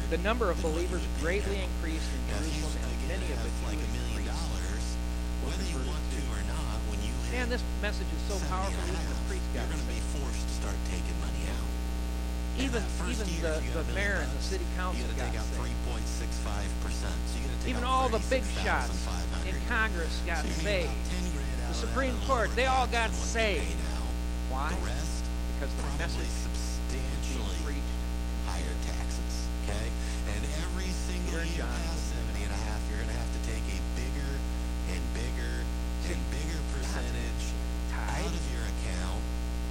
The 0.10 0.18
number 0.20 0.52
of 0.52 0.62
believers 0.62 1.02
greatly 1.22 1.56
increased 1.64 2.10
in 2.12 2.22
Jerusalem, 2.36 2.84
and 2.84 3.08
many 3.08 3.32
of 3.32 3.40
the 3.44 3.52
Jewish 3.64 3.88
priests 4.12 4.98
were 5.46 5.52
converted 5.52 5.88
to. 5.88 6.22
Man, 7.32 7.48
this 7.48 7.64
message 7.82 8.12
is 8.12 8.24
so 8.28 8.36
powerful. 8.52 8.76
Even 8.84 9.08
the 9.08 9.16
priest 9.32 9.48
got 9.56 9.64
You're 9.64 9.80
going 9.80 9.88
to 9.88 9.88
be 9.88 10.04
forced 10.20 10.44
to 10.44 10.54
start 10.60 10.76
taking 10.92 11.16
money 11.24 11.48
out. 11.48 11.72
Even 12.60 12.84
even 13.08 13.28
the, 13.40 13.64
the 13.72 13.94
mayor 13.96 14.20
and 14.20 14.32
the 14.36 14.44
city 14.44 14.66
council 14.76 15.08
got 15.16 15.32
saved. 15.32 15.72
Even 17.66 17.84
all 17.86 18.10
the 18.10 18.20
big 18.30 18.44
shots 18.62 19.08
in 19.48 19.56
Congress 19.70 20.22
got 20.28 20.44
saved. 20.44 20.92
The 21.70 21.74
Supreme 21.74 22.20
Court, 22.28 22.54
they 22.54 22.66
all 22.66 22.88
got 22.88 23.12
saved. 23.12 23.80
Why? 24.52 24.68
The 24.68 24.84
rest, 24.84 25.24
because 25.56 25.72
the 25.80 25.84
probably 25.96 26.28
substantially 26.28 27.80
higher 28.44 28.76
taxes. 28.84 29.34
Okay, 29.64 29.88
and 30.36 30.42
every 30.60 30.92
single 30.92 31.40
year 31.56 31.64
past 31.64 32.04
70 32.36 32.44
and 32.44 32.52
a 32.52 32.62
half, 32.68 32.84
you're 32.92 33.00
going 33.00 33.16
to 33.16 33.16
have 33.16 33.32
to 33.32 33.42
take 33.48 33.64
a 33.72 33.80
bigger 33.96 34.32
and 34.92 35.02
bigger 35.16 35.56
and 36.12 36.20
bigger 36.36 36.60
percentage 36.76 37.46
out 37.96 38.28
of 38.28 38.44
your 38.52 38.66
account, 38.68 39.24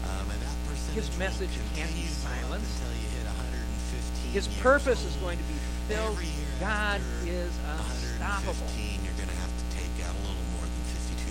um, 0.09 0.25
and 0.33 0.41
that 0.41 0.57
percentage 0.65 0.97
His 0.97 1.13
message 1.21 1.53
can't 1.77 1.93
be 1.93 2.09
silenced. 2.09 2.73
Until 2.81 2.97
you 3.05 3.09
hit 3.21 3.27
115. 3.29 4.33
His 4.33 4.49
purpose 4.65 5.05
old. 5.05 5.13
is 5.13 5.17
going 5.21 5.37
to 5.37 5.45
be 5.45 5.59
fulfilled. 5.61 6.17
God 6.57 7.01
is 7.29 7.53
unstoppable. 7.69 8.65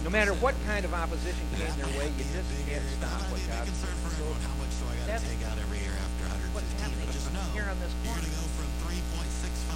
No 0.03 0.09
matter 0.09 0.33
what 0.39 0.55
kind 0.65 0.85
of 0.85 0.93
opposition 0.93 1.45
came 1.53 1.67
their 1.77 1.87
way, 1.99 2.07
you 2.17 2.23
just 2.31 2.49
can't 2.65 2.83
stop 2.97 3.21
what 3.29 3.41
God 3.51 3.67
is 3.67 3.77
doing. 3.83 3.99
So 4.15 4.23
what's 4.57 4.79
happening 6.79 7.11
here 7.53 7.67
on 7.67 7.75
this 7.83 7.91
corner. 8.03 8.23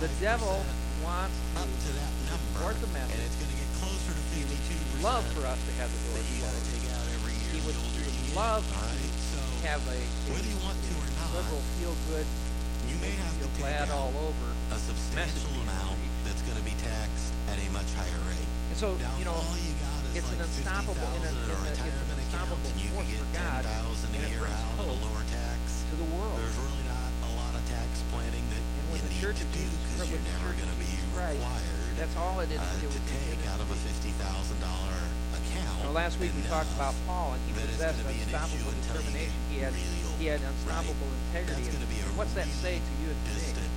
The 0.02 0.10
devil 0.20 0.66
wants 1.04 1.36
to 1.54 1.60
support 2.28 2.76
the 2.82 2.88
message. 2.96 3.32
He 4.34 4.42
love 5.04 5.22
for 5.36 5.46
us 5.46 5.60
to 5.60 5.72
have 5.78 5.92
the 5.92 6.00
doors 6.10 6.26
closed. 6.40 6.66
He 7.52 7.60
would 7.68 7.76
love 8.36 8.64
to 8.64 8.76
have 9.68 9.84
a 9.86 10.00
liberal 11.36 11.62
feel-good, 11.78 12.26
feel-glad 13.00 13.92
all 13.92 14.14
over 14.18 14.48
a 14.72 14.80
substantial 14.80 15.52
amount 15.62 16.00
that's 16.26 16.42
going 16.44 16.58
to 16.58 16.64
be 16.64 16.74
taxed 16.84 17.34
at 17.52 17.60
a 17.60 17.70
much 17.72 17.94
higher 17.94 18.22
rate. 18.32 18.48
And 18.72 18.78
so, 18.80 18.98
you 19.20 19.26
know, 19.26 19.36
it's 20.14 20.30
an 20.30 20.42
unstoppable, 20.46 21.10
in 21.18 21.26
an, 21.26 21.34
it's 21.66 21.82
an 21.82 21.90
unstoppable 21.90 22.70
force 22.70 23.10
for 23.18 23.28
God, 23.34 23.66
and 23.66 24.14
it 24.14 24.30
brings 24.38 24.62
hope 24.78 24.94
to 24.94 25.96
the 25.98 26.10
world. 26.14 26.38
There's 26.38 26.58
really 26.58 26.86
not 26.86 27.10
a 27.26 27.32
lot 27.34 27.54
of 27.58 27.62
tax 27.66 27.90
planning 28.14 28.46
that 28.54 28.62
and 28.62 28.86
when 28.94 29.02
you 29.02 29.10
the 29.10 29.18
church 29.18 29.42
to 29.42 29.50
do 29.54 29.66
because 29.66 30.10
you're 30.10 30.26
never 30.38 30.54
going 30.54 30.70
to 30.70 30.80
be 30.82 30.90
required. 31.18 31.42
That's 31.98 32.14
all 32.18 32.42
it 32.42 32.50
is 32.54 32.62
uh, 32.62 32.66
to, 32.82 32.94
to 32.94 33.02
take 33.10 33.42
out 33.50 33.58
of 33.58 33.70
a 33.70 33.78
fifty 33.78 34.14
thousand 34.22 34.58
dollar 34.62 34.98
account. 35.34 35.82
Now, 35.82 35.98
last 35.98 36.22
week 36.22 36.34
we 36.38 36.46
talked 36.46 36.70
uh, 36.74 36.82
about 36.82 36.94
Paul, 37.10 37.34
and 37.38 37.42
he 37.50 37.58
possessed 37.58 38.02
unstoppable 38.06 38.74
determination. 38.86 39.34
He 39.50 39.66
had, 39.66 39.74
he 39.74 40.26
had 40.30 40.42
unstoppable 40.42 41.10
right. 41.34 41.42
integrity. 41.42 41.74
What's 42.14 42.34
that 42.38 42.46
say 42.62 42.78
to 42.78 42.94
you 43.02 43.10
and 43.10 43.22
to 43.26 43.34
me? 43.42 43.73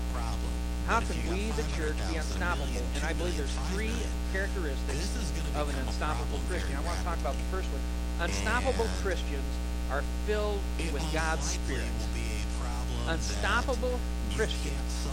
How 0.86 1.02
can 1.02 1.18
we, 1.34 1.50
the 1.58 1.66
church, 1.74 1.98
be 2.06 2.14
unstoppable? 2.14 2.70
And 2.94 3.02
I 3.02 3.12
believe 3.18 3.36
there's 3.36 3.50
three 3.74 3.90
characteristics 4.30 5.10
of 5.58 5.66
an 5.66 5.74
unstoppable 5.82 6.38
Christian. 6.46 6.78
I 6.78 6.80
want 6.86 6.96
to 6.98 7.04
talk 7.04 7.18
about 7.18 7.34
the 7.34 7.42
first 7.50 7.66
one. 7.74 7.82
Unstoppable 8.22 8.86
Christians 9.02 9.50
are 9.90 10.06
filled 10.30 10.62
with 10.94 11.02
God's 11.12 11.42
Spirit. 11.42 11.90
Unstoppable 13.10 13.98
Christians 14.38 15.08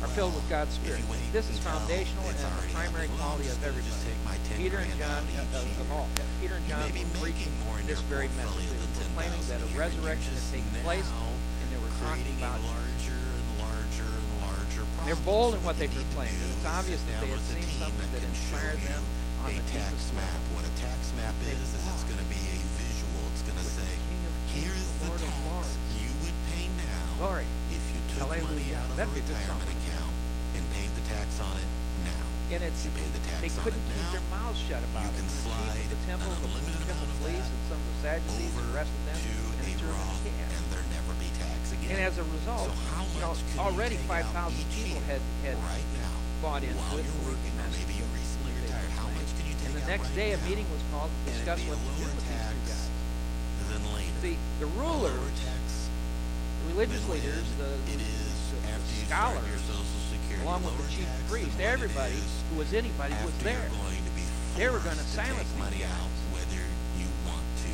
are 0.00 0.08
filled 0.16 0.34
with 0.34 0.48
God's 0.48 0.72
Spirit. 0.80 1.04
This 1.30 1.44
is 1.50 1.58
foundational 1.60 2.24
and 2.32 2.38
the 2.40 2.48
primary 2.72 3.08
quality 3.20 3.52
of 3.52 3.60
everybody. 3.68 3.92
Peter 4.56 4.78
and 4.78 4.96
John, 4.96 5.24
of, 5.52 5.80
of 5.80 5.92
all, 5.92 6.08
Peter 6.40 6.54
and 6.54 6.66
John 6.68 6.88
were 6.88 7.20
preaching 7.20 7.52
this 7.84 8.00
very 8.08 8.32
message. 8.40 8.64
They 8.64 8.80
were 8.80 8.96
proclaiming 8.96 9.44
that 9.52 9.60
a 9.60 9.68
resurrection 9.76 10.32
had 10.32 10.46
taken 10.56 10.72
place, 10.80 11.04
and 11.04 11.68
they 11.68 11.80
were 11.84 11.92
talking 12.00 12.32
about 12.40 12.60
they're 15.04 15.18
bold 15.26 15.58
in 15.58 15.62
what 15.66 15.78
they 15.82 15.90
proclaim. 15.90 16.30
It's 16.30 16.62
obvious 16.66 17.02
that 17.10 17.18
they 17.26 17.34
have 17.34 17.42
seen 17.42 17.66
something 17.82 18.06
that 18.14 18.22
inspired 18.22 18.78
them 18.86 19.02
on 19.42 19.50
the 19.50 19.66
tax 19.74 19.98
map. 20.14 20.38
What 20.54 20.62
a 20.62 20.72
tax 20.78 21.10
map 21.18 21.34
is, 21.42 21.58
is 21.58 21.82
it's 21.82 22.06
going 22.06 22.22
to 22.22 22.28
be 22.30 22.38
a 22.38 22.58
visual. 22.78 23.22
It's 23.34 23.42
going 23.42 23.58
to 23.58 23.66
say, 23.66 23.90
here 24.54 24.70
is 24.70 24.86
the 25.02 25.10
tax 25.18 25.66
you 25.98 26.06
would 26.22 26.38
pay 26.54 26.70
now 26.78 27.02
Glory. 27.18 27.46
if 27.74 27.82
you 27.90 27.98
took 28.14 28.30
Hallelujah. 28.30 28.46
money 28.46 28.78
out 28.78 28.86
of 28.86 28.94
That'd 28.94 29.10
a 29.10 29.18
retirement 29.26 29.70
account 29.74 30.14
and 30.54 30.62
paid 30.78 30.90
the 30.94 31.04
tax 31.10 31.28
on 31.42 31.54
it 31.58 31.66
now. 32.06 32.22
And 32.54 32.60
it's, 32.62 32.86
you 32.86 32.94
pay 32.94 33.08
the 33.10 33.22
tax 33.26 33.42
they 33.42 33.50
couldn't 33.58 33.82
on 33.82 33.90
it 33.90 33.98
keep 33.98 34.06
now. 34.06 34.14
their 34.14 34.28
mouths 34.30 34.60
shut 34.70 34.82
about 34.86 35.02
you 35.02 35.18
it. 35.18 35.18
Can 35.18 35.28
slide 35.34 35.82
the 35.90 35.98
temple, 36.06 36.30
the 36.30 36.46
police, 37.18 37.42
and 37.42 37.62
some 37.66 37.80
of 37.80 37.86
the 37.90 37.98
Sadducees 38.06 38.54
and 38.54 38.70
the 38.70 38.76
rest 38.76 38.92
of 38.94 39.02
them, 39.10 39.18
to 39.18 39.34
a 39.66 39.90
raw 39.90 40.14
and 41.92 42.00
as 42.00 42.16
a 42.16 42.24
result, 42.24 42.72
so 42.72 43.04
you 43.12 43.20
know, 43.20 43.36
already 43.60 44.00
5,000 44.08 44.24
people 44.72 44.96
had, 45.04 45.20
had 45.44 45.60
right 45.60 45.84
now, 46.00 46.16
bought 46.40 46.64
in 46.64 46.72
with 46.88 47.04
working 47.28 47.52
maybe 47.68 48.00
you 48.00 48.06
recently 48.16 48.48
retired. 48.64 48.88
How 48.96 49.12
much 49.12 49.28
can 49.36 49.44
you 49.44 49.52
take 49.60 49.68
And 49.68 49.76
the 49.76 49.86
next 49.92 50.08
right 50.08 50.16
day, 50.16 50.30
now? 50.32 50.40
a 50.40 50.48
meeting 50.48 50.64
was 50.72 50.80
called 50.88 51.12
to 51.12 51.20
discuss 51.36 51.60
what 51.68 51.76
to 51.76 51.92
do 52.00 52.08
with 52.08 52.24
these 52.32 52.44
two 52.48 52.64
guys. 52.64 52.88
Then 53.68 53.84
later, 53.92 54.40
the 54.56 54.66
rulers, 54.80 55.36
tax, 55.44 55.92
the 56.64 56.72
religious 56.72 57.04
leaders, 57.12 57.44
the, 57.60 57.68
the, 57.92 58.00
the 58.00 58.80
scholars, 59.04 59.60
security, 60.08 60.48
along 60.48 60.64
with 60.64 60.72
the 60.80 60.88
chief 60.96 61.08
priest, 61.28 61.60
everybody 61.60 62.16
who 62.48 62.56
was 62.56 62.72
anybody 62.72 63.12
was 63.20 63.36
there. 63.44 63.68
They 64.56 64.64
were 64.72 64.80
going 64.80 64.96
to 64.96 65.08
silence 65.12 65.48
these 65.60 65.84
guys. 65.84 65.92
Out, 65.92 66.12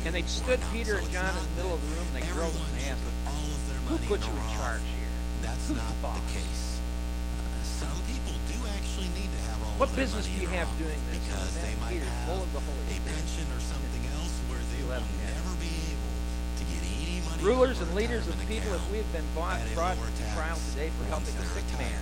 and 0.05 0.15
they 0.15 0.23
stood 0.23 0.59
Peter 0.71 0.95
and 0.95 1.09
John 1.11 1.35
in 1.35 1.43
the 1.43 1.55
middle 1.59 1.73
of 1.75 1.81
the 1.83 1.95
room 1.95 2.07
and 2.15 2.23
they 2.23 2.27
grilled 2.31 2.53
them 2.53 2.63
and 2.71 2.85
asked 2.87 3.03
them, 3.03 3.68
who 3.89 3.97
put 4.05 4.21
you 4.21 4.29
in 4.29 4.49
charge 4.53 4.85
here? 4.85 5.09
That's 5.41 5.65
Who's 5.65 5.81
not 5.81 5.89
the, 5.89 6.05
boss? 6.05 6.21
the 6.21 6.37
case. 6.37 6.77
Uh, 6.77 7.57
some 7.65 7.97
people 8.05 8.37
do 8.45 8.57
actually 8.69 9.09
need 9.17 9.33
to 9.33 9.41
have 9.49 9.57
all 9.65 9.73
What 9.81 9.89
business 9.97 10.29
do 10.29 10.37
you 10.37 10.45
have 10.45 10.69
doing 10.77 10.93
this? 11.09 11.17
Because 11.25 11.57
they 11.65 11.73
might 11.81 11.97
have 11.97 12.29
full 12.29 12.37
of 12.37 12.53
the 12.53 12.61
Holy 12.61 12.85
a 12.85 13.01
pension 13.01 13.49
or 13.49 13.57
something 13.57 14.05
else 14.13 14.29
where 14.45 14.61
they 14.77 14.85
will 14.85 15.01
never 15.25 15.51
be 15.57 15.73
able 15.89 16.13
to 16.61 16.63
get 16.69 16.85
any 16.85 17.17
money. 17.25 17.41
Rulers 17.41 17.81
and 17.81 17.89
leaders 17.97 18.29
of 18.29 18.37
the 18.37 18.45
people, 18.45 18.69
if 18.77 18.85
we 18.93 19.01
have 19.01 19.09
been 19.09 19.25
bought, 19.33 19.57
brought 19.73 19.97
to 19.97 20.23
trial 20.37 20.61
today 20.69 20.93
for 20.93 21.09
helping 21.09 21.33
a 21.41 21.45
sick 21.49 21.65
man, 21.81 21.97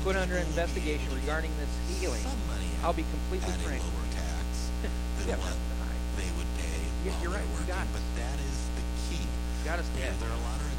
put 0.00 0.16
under 0.16 0.40
investigation 0.40 1.12
regarding 1.12 1.52
this 1.60 1.72
healing, 2.00 2.24
I'll 2.80 2.96
be 2.96 3.04
completely 3.12 3.52
frank. 3.60 3.84
yeah, 5.28 5.36
they 6.16 6.30
would 6.32 6.50
pay. 6.56 6.80
Yeah, 7.04 7.12
you're 7.20 7.36
right. 7.36 7.44
Got 7.68 7.84
but 7.92 8.00
that 8.16 8.40
is 8.40 8.56
the 8.72 8.84
key. 9.04 9.20
Got 9.68 9.84
us 9.84 9.88
dead. 10.00 10.16
There 10.16 10.32
are 10.32 10.40
a 10.40 10.44
lot 10.48 10.56
of 10.64 10.69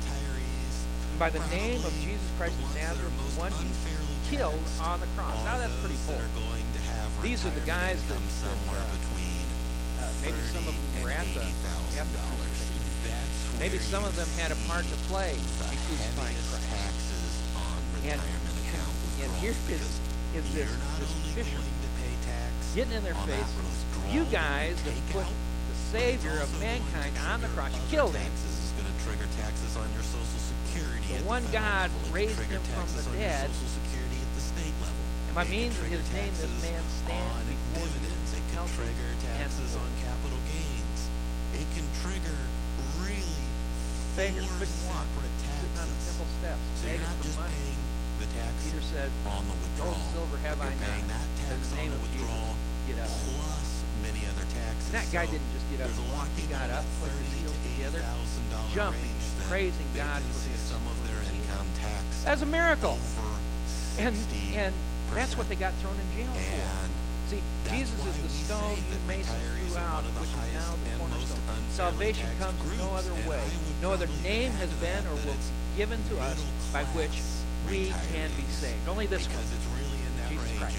by 1.21 1.29
the 1.29 1.53
name 1.53 1.77
of 1.85 1.93
Jesus 2.01 2.25
Christ 2.33 2.57
of 2.57 2.73
Nazareth, 2.73 3.13
the 3.13 3.37
one 3.37 3.53
he 3.61 3.69
killed 4.33 4.57
on 4.81 4.97
the 4.97 5.05
cross. 5.13 5.37
Now 5.45 5.61
that's 5.61 5.77
pretty 5.77 5.93
cool. 6.09 6.17
These 7.21 7.45
are 7.45 7.53
the 7.53 7.61
guys 7.61 8.01
that, 8.09 8.17
that 8.17 8.57
uh, 8.57 10.09
maybe 10.25 10.41
some 10.49 10.65
of 10.65 10.73
them 10.73 11.03
were 11.05 11.13
at 11.13 11.29
the, 11.37 11.45
at. 11.45 12.09
Maybe 13.61 13.77
some 13.77 14.03
of 14.03 14.15
them 14.17 14.25
had 14.41 14.49
a 14.49 14.57
part 14.65 14.81
to 14.89 14.97
play 15.13 15.37
in 15.37 15.77
crucifying 15.85 16.33
Christ. 16.49 16.65
And, 18.09 18.17
and 19.21 19.31
here 19.37 19.53
is, 19.69 19.99
is 20.33 20.53
this, 20.57 20.73
this 20.97 21.13
fisherman 21.37 21.69
getting 22.73 22.93
in 22.97 23.03
their 23.03 23.13
face. 23.29 23.45
You 24.09 24.25
guys 24.33 24.81
have 24.81 25.13
put 25.13 25.25
the 25.29 25.77
Savior 25.93 26.41
of 26.41 26.49
mankind 26.59 27.13
on 27.29 27.41
the 27.41 27.47
cross. 27.49 27.77
Killed 27.91 28.15
him 28.15 28.31
going 28.81 28.89
to 28.89 29.03
trigger 29.05 29.29
taxes 29.38 29.77
on 29.77 29.85
your 29.93 30.01
Social 30.01 30.41
Security. 30.41 31.13
The 31.21 31.29
one 31.29 31.45
God 31.53 31.93
raised 32.09 32.41
him 32.50 32.61
from 32.73 32.89
the 32.97 33.05
dead. 33.13 33.45
Social 33.53 33.77
Security 33.85 34.17
at 34.17 34.31
the 34.33 34.41
state 34.41 34.75
level. 34.81 35.05
And 35.29 35.35
by 35.38 35.45
means 35.45 35.77
of 35.77 35.85
his 35.85 36.01
name, 36.17 36.33
this 36.41 36.50
man 36.65 36.81
stands 37.05 37.45
before 37.45 37.85
dividends. 37.85 38.29
It 38.33 38.45
can 38.50 38.65
trigger 38.73 39.09
taxes 39.38 39.77
on 39.77 39.85
capital 40.01 40.41
gains. 40.50 41.00
It 41.61 41.67
can 41.77 41.85
trigger 42.01 42.39
really 43.05 43.38
Savior 44.17 44.43
four 44.43 44.65
separate 44.65 45.35
taxes. 45.45 45.77
On 45.77 45.89
simple 46.01 46.29
steps. 46.41 46.65
So 46.81 46.89
you're 46.89 47.05
not 47.05 47.17
just 47.21 47.38
money. 47.38 47.53
paying 47.53 47.81
the 48.17 48.27
tax 48.33 48.53
Peter 48.65 48.81
said, 48.81 49.09
on 49.29 49.45
the 49.45 49.55
withdrawal. 49.61 49.93
Gold 49.93 50.09
silver 50.13 50.39
have 50.41 50.57
I 50.57 50.73
not. 50.73 51.05
That 51.05 51.27
tax 51.38 51.53
in 51.53 51.61
the 51.69 51.81
on 51.85 51.89
the 51.93 52.01
withdrawal. 52.01 52.53
Get 52.89 52.97
up. 52.97 53.13
Plus 53.13 53.60
and 54.91 55.00
that 55.00 55.07
guy 55.15 55.24
didn't 55.24 55.48
just 55.55 55.63
get 55.71 55.79
up 55.79 55.88
and 55.88 56.03
walk. 56.12 56.27
He 56.36 56.43
got 56.51 56.67
up, 56.67 56.83
put 57.00 57.07
his 57.15 57.31
heels 57.39 57.55
together, 57.63 58.03
jumping, 58.75 59.15
praising 59.48 59.88
God 59.95 60.19
for 60.19 60.51
his 60.51 60.60
some 60.67 60.83
of 60.83 61.00
their 61.07 61.15
income 61.31 61.63
tax. 61.79 62.27
A 62.27 62.45
miracle. 62.45 63.00
And 64.03 64.12
and 64.51 64.75
that's 65.15 65.38
what 65.39 65.48
they 65.48 65.55
got 65.55 65.71
thrown 65.79 65.95
in 65.95 66.07
jail 66.12 66.27
for. 66.36 67.31
See, 67.31 67.39
Jesus 67.71 67.95
is 68.03 68.17
the 68.19 68.27
stone 68.43 68.75
you 68.75 69.00
mason 69.07 69.31
threw 69.63 69.79
out, 69.79 70.03
which 70.19 70.27
is 70.27 70.53
now 70.60 70.75
the 70.75 70.91
cornerstone. 71.00 71.39
Salvation 71.71 72.27
comes 72.36 72.60
no 72.75 72.91
other 72.91 73.15
way. 73.24 73.48
No 73.81 73.95
other 73.95 74.12
name 74.27 74.51
has 74.60 74.67
been 74.83 75.07
or 75.07 75.15
will 75.24 75.39
be 75.39 75.79
given 75.79 76.03
to 76.12 76.19
us 76.19 76.36
by 76.75 76.83
which 77.00 77.15
we 77.71 77.95
can 78.12 78.27
be 78.36 78.43
saved. 78.51 78.83
Only 78.89 79.07
this 79.07 79.24
one, 79.31 79.39
Jesus 80.27 80.51
Christ. 80.60 80.75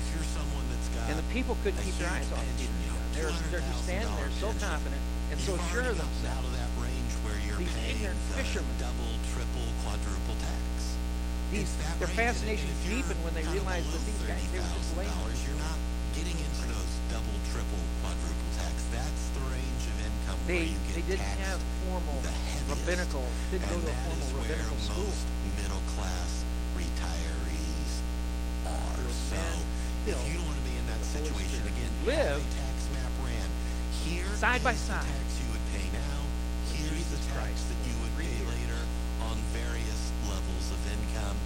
And 1.08 1.18
the 1.18 1.24
people 1.32 1.56
could 1.64 1.72
keep 1.80 1.96
their 1.96 2.10
eyes 2.10 2.30
off 2.36 2.44
Jesus. 2.60 2.81
They're, 3.14 3.32
they're 3.52 3.60
just 3.60 3.84
standing 3.84 4.14
there 4.16 4.32
so 4.40 4.48
confident 4.58 5.02
and 5.30 5.40
so 5.40 5.56
sure 5.72 5.84
of 5.84 5.96
themselves. 5.96 6.28
Out 6.28 6.44
of 6.44 6.52
that 6.56 6.70
range 6.80 7.12
where 7.24 7.36
you're 7.44 7.60
These 7.60 7.76
ignorant 7.88 8.20
the 8.32 8.40
fishermen. 8.40 8.72
Double, 8.80 9.12
triple, 9.32 9.68
quadruple 9.84 10.36
tax. 10.40 10.96
These, 11.52 11.72
their 12.00 12.08
fascination 12.08 12.68
deepened 12.88 13.20
when 13.24 13.36
they 13.36 13.44
realize 13.52 13.84
that 13.92 14.02
these 14.08 14.22
guys, 14.24 14.40
they 14.52 14.60
were 14.60 14.72
just 14.76 14.96
laying. 14.96 15.12
You're 15.44 15.60
not 15.60 15.76
getting 16.16 16.36
into 16.36 16.64
those 16.68 16.92
double, 17.12 17.36
triple, 17.52 17.84
quadruple 18.00 18.50
tax. 18.56 18.72
That's 18.92 19.24
the 19.36 19.44
range 19.52 19.84
of 19.88 19.96
income 20.00 20.40
they, 20.48 20.72
They 20.96 21.04
didn't 21.04 21.32
have 21.44 21.60
formal 21.84 22.18
rabbinical, 22.68 23.24
didn't 23.52 23.68
go 23.68 23.76
to 23.80 23.88
a 23.88 23.96
formal 24.08 24.28
rabbinical 24.40 24.80
school. 24.80 25.12
middle 25.60 25.84
class 25.96 26.44
retirees 26.76 27.92
are. 28.64 29.04
So 29.28 29.40
if 30.08 30.16
you 30.28 30.40
don't 30.40 30.48
want 30.48 30.56
to 30.56 30.66
be 30.68 30.76
in 30.76 30.86
that 30.88 31.02
situation 31.04 31.60
again, 31.68 31.92
live 32.08 32.40
side 34.42 34.64
by 34.66 34.74
side. 34.74 35.06
The 35.06 35.22
tax 35.22 35.38
you 35.38 35.46
would 35.54 35.66
pay 35.70 35.86
now. 35.94 36.18
Here's 36.74 37.06
the 37.14 37.22
price 37.30 37.62
that 37.62 37.78
you 37.86 37.94
would 38.02 38.10
pay 38.18 38.38
later 38.42 38.82
on 39.22 39.38
various 39.54 40.02
levels 40.26 40.66
of 40.74 40.82
income. 40.82 41.38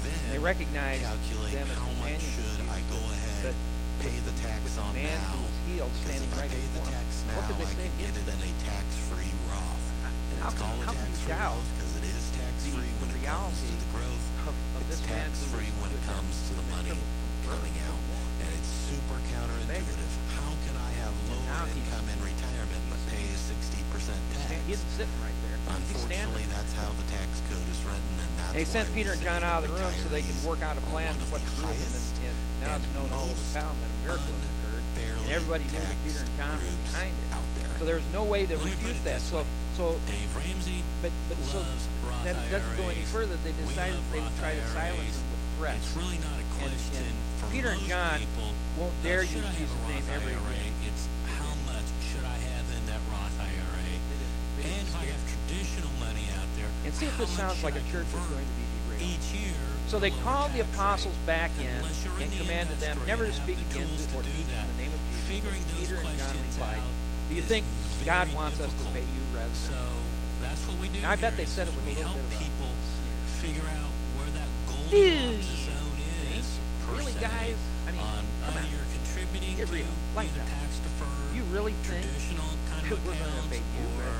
Then 0.00 0.16
they 0.32 0.40
recognize 0.40 1.04
calculate 1.04 1.52
how 1.76 1.92
much 2.00 2.24
should 2.24 2.64
I 2.72 2.80
go 2.88 2.96
ahead 2.96 3.52
pay 4.00 4.16
the 4.24 4.32
tax 4.40 4.72
on 4.80 4.96
man 4.96 5.04
now. 5.04 5.36
Healed, 5.68 5.92
because 6.00 6.24
if 6.24 6.32
I 6.32 6.48
right 6.48 6.48
pay 6.48 6.64
the 6.72 6.84
tax 6.88 7.08
now, 7.28 7.36
what 7.36 7.44
did 7.44 7.60
they 7.60 7.68
I 7.68 7.76
say? 7.76 7.92
can 7.92 7.92
get 8.00 8.12
it 8.16 8.24
in 8.24 8.40
a 8.40 8.52
tax-free 8.72 9.32
Roth. 9.52 9.84
And 10.08 10.36
how 10.40 10.48
it's 10.48 10.56
called 10.56 10.80
a 10.80 10.88
tax-free 10.96 11.28
Roth 11.28 11.68
because 11.76 11.92
it 12.00 12.04
is 12.08 12.24
tax-free 12.40 12.92
when 13.04 13.12
it 13.12 13.20
comes 13.20 13.56
to 13.68 13.68
the 13.68 13.88
growth. 13.92 14.24
Of, 14.48 14.56
of 14.80 14.84
it's 14.88 15.04
tax-free 15.04 15.68
when 15.76 15.92
it 15.92 16.02
comes 16.08 16.32
to 16.48 16.52
the 16.56 16.66
money 16.72 16.96
coming 17.44 17.76
out. 17.84 18.00
And 18.40 18.48
it's 18.48 18.72
super 18.88 19.20
counterintuitive 19.28 20.03
now 21.54 21.70
income 21.70 22.06
in 22.10 22.18
retirement 22.18 22.82
but 22.90 22.98
pays 23.14 23.38
60% 23.46 24.10
tax. 24.34 24.58
He's 24.66 24.82
sitting 24.98 25.18
right 25.22 25.38
there. 25.46 25.58
Unfortunately, 25.70 26.42
that's 26.50 26.74
how 26.74 26.90
the 26.90 27.06
tax 27.14 27.30
code 27.46 27.62
is 27.70 27.78
written, 27.86 28.14
and 28.18 28.30
that's 28.42 28.52
They 28.58 28.66
sent 28.66 28.90
Peter 28.90 29.14
and 29.14 29.22
John 29.22 29.46
out 29.46 29.62
of 29.62 29.70
the 29.70 29.78
room 29.78 29.94
so 30.02 30.10
they 30.10 30.26
could 30.26 30.34
work 30.42 30.60
out 30.66 30.74
a 30.74 30.84
plan 30.90 31.14
of 31.14 31.30
what 31.30 31.40
to 31.40 31.52
do, 31.54 31.70
and, 31.70 31.78
and 31.78 32.36
now 32.58 32.74
it's 32.74 32.90
known 32.98 33.06
all 33.14 33.30
the 33.30 33.38
town 33.54 33.70
that 33.70 33.86
a 33.86 33.98
miracle 34.02 34.34
has 34.34 34.50
occurred, 34.50 34.84
and 34.98 35.30
everybody 35.30 35.64
knew 35.70 35.78
that 35.78 35.98
Peter 36.02 36.20
and 36.26 36.34
John 36.34 36.58
were 36.58 36.74
behind 36.90 37.14
it. 37.14 37.30
So 37.78 37.82
there's 37.86 38.06
no 38.12 38.22
way 38.22 38.46
to 38.46 38.54
refute 38.58 38.98
that. 39.04 39.20
So, 39.20 39.46
so 39.78 39.98
Dave 40.06 40.30
Ramsey, 40.34 40.82
but 41.02 41.10
but 41.28 41.38
so 41.50 41.58
that 42.22 42.34
doesn't 42.50 42.76
go 42.76 42.86
any 42.90 43.02
further. 43.10 43.34
They 43.42 43.54
decided 43.66 43.98
they 44.12 44.20
would 44.20 44.36
try 44.38 44.54
to 44.54 44.64
silence 44.70 45.18
him 45.18 45.26
with 45.30 45.42
threats. 45.58 45.82
It's 45.82 45.96
really 45.98 46.18
not 46.22 46.38
a 46.38 46.46
question. 46.62 47.02
And, 47.02 47.10
and 47.10 47.50
Peter 47.50 47.70
and 47.74 47.82
John 47.82 48.20
won't 48.78 48.94
dare 49.02 49.22
to 49.22 49.26
use 49.26 49.54
his 49.58 49.70
name 49.90 50.06
every 50.14 50.34
day 50.34 50.70
Let's 56.94 57.02
see 57.02 57.10
if 57.10 57.18
this 57.18 57.34
sounds 57.34 57.58
like 57.66 57.74
a 57.74 57.82
church 57.90 58.06
that's 58.06 58.30
going 58.30 58.46
to 58.46 58.54
be 58.54 59.02
derailed. 59.02 59.18
So 59.90 59.98
they 59.98 60.14
called 60.22 60.54
the 60.54 60.62
apostles 60.62 61.18
back 61.26 61.50
in 61.58 61.66
and 61.66 62.30
commanded 62.38 62.78
them 62.78 63.02
never 63.02 63.26
to 63.26 63.32
speak 63.34 63.58
again 63.66 63.90
before 63.98 64.22
teaching 64.22 64.46
in 64.46 64.62
the 64.62 64.78
name 64.78 64.94
of 64.94 65.02
Jesus. 65.10 65.26
Peter 65.26 65.98
and 65.98 66.18
John 66.22 66.38
replied, 66.38 66.78
Do 67.28 67.34
you 67.34 67.42
think 67.42 67.66
God 68.06 68.30
wants 68.30 68.60
us 68.62 68.70
to 68.70 68.82
obey 68.94 69.02
you 69.02 69.22
rather 69.34 69.50
than 69.50 70.46
that's 70.46 70.62
what 70.70 70.78
we 70.78 70.86
do. 70.86 71.02
Now, 71.02 71.10
I 71.10 71.16
bet 71.18 71.34
they 71.34 71.50
said 71.50 71.66
it 71.66 71.74
would 71.74 71.82
be 71.82 71.98
little 71.98 72.14
bit 72.14 72.30
of 72.30 72.38
people 72.38 72.70
figure 73.42 73.66
out 73.74 73.90
where 74.14 74.30
that 74.38 74.46
gold 74.70 74.94
zone 74.94 75.98
is. 76.30 76.46
Really, 76.94 77.18
guys? 77.18 77.58
I 77.88 77.90
mean, 77.90 78.06
on, 78.06 78.22
come 78.46 78.54
on. 78.54 78.70
you're 78.70 78.86
contributing 79.02 79.58
Get 79.58 79.66
real. 79.66 79.90
like 80.14 80.30
that. 80.38 80.46
tax 80.46 80.78
deferred, 80.78 81.34
you 81.34 81.42
really 81.50 81.74
think 81.90 82.06
traditional 82.06 82.54
kind 82.70 82.86
of 82.86 83.02
we're 83.06 83.18
going 83.18 83.34
to 83.34 83.42
obey 83.50 83.66
you 83.66 83.86
or 83.98 84.14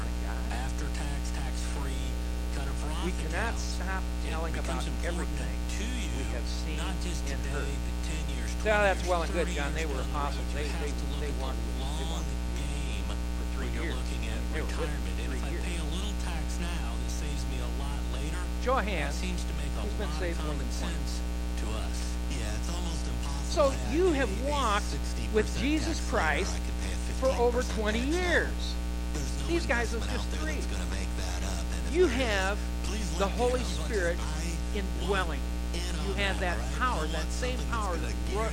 after 0.50 0.90
tax 0.98 1.23
we 3.04 3.12
cannot 3.20 3.52
stop 3.60 4.00
telling 4.24 4.56
about 4.56 4.80
everything 5.04 5.56
to 5.76 5.84
you, 5.84 6.08
we 6.16 6.24
have 6.32 6.48
seen 6.48 6.80
not 6.80 6.96
just 7.04 7.20
and 7.28 7.36
heard. 7.52 7.68
But 7.68 7.96
10 8.08 8.32
years, 8.32 8.48
now 8.64 8.80
that's 8.80 9.04
well 9.04 9.20
and 9.20 9.32
good, 9.32 9.48
John. 9.52 9.76
They 9.76 9.84
were 9.84 10.00
apostles. 10.08 10.48
They, 10.56 10.64
they, 10.80 10.88
they, 11.20 11.32
won. 11.36 11.52
They 12.00 12.06
won 12.08 12.24
game 12.56 13.04
for 13.04 13.44
three 13.60 13.68
years. 13.76 13.92
looking 13.92 14.24
at 14.32 14.40
they 14.56 14.64
retirement. 14.64 15.20
If 15.20 15.36
I 15.36 15.52
pay 15.52 15.76
a 15.76 15.88
little 15.92 16.16
tax 16.24 16.56
now, 16.64 16.96
this 17.04 17.20
saves 17.20 17.44
me 17.52 17.60
a 17.60 17.68
lot 17.76 18.00
later. 18.16 18.40
Johan 18.64 19.12
seems 19.12 19.44
to 19.44 19.52
make 19.60 19.72
a 19.76 19.84
lot 20.00 20.08
of 20.08 20.38
common 20.40 20.70
sense 20.72 21.20
to 21.60 21.66
us. 21.84 21.98
Yeah, 22.32 22.56
it's 22.56 22.72
almost 22.72 23.04
impossible. 23.04 23.52
So 23.52 23.92
you 23.92 24.16
have 24.16 24.32
walked 24.48 24.96
with 25.36 25.44
Jesus 25.60 26.00
Christ 26.08 26.56
for 27.20 27.28
over 27.36 27.60
20 27.76 28.00
years. 28.00 28.74
These 29.46 29.66
guys 29.66 29.92
are 29.92 30.00
just 30.08 30.26
three. 30.40 30.56
You 31.92 32.08
have 32.08 32.58
the 33.18 33.28
Holy 33.28 33.60
Spirit 33.60 34.18
indwelling. 34.74 35.40
You 35.74 36.12
have 36.14 36.38
that 36.40 36.58
power, 36.78 37.06
that 37.06 37.30
same 37.30 37.58
power 37.70 37.96
that, 37.96 38.14
brought, 38.32 38.52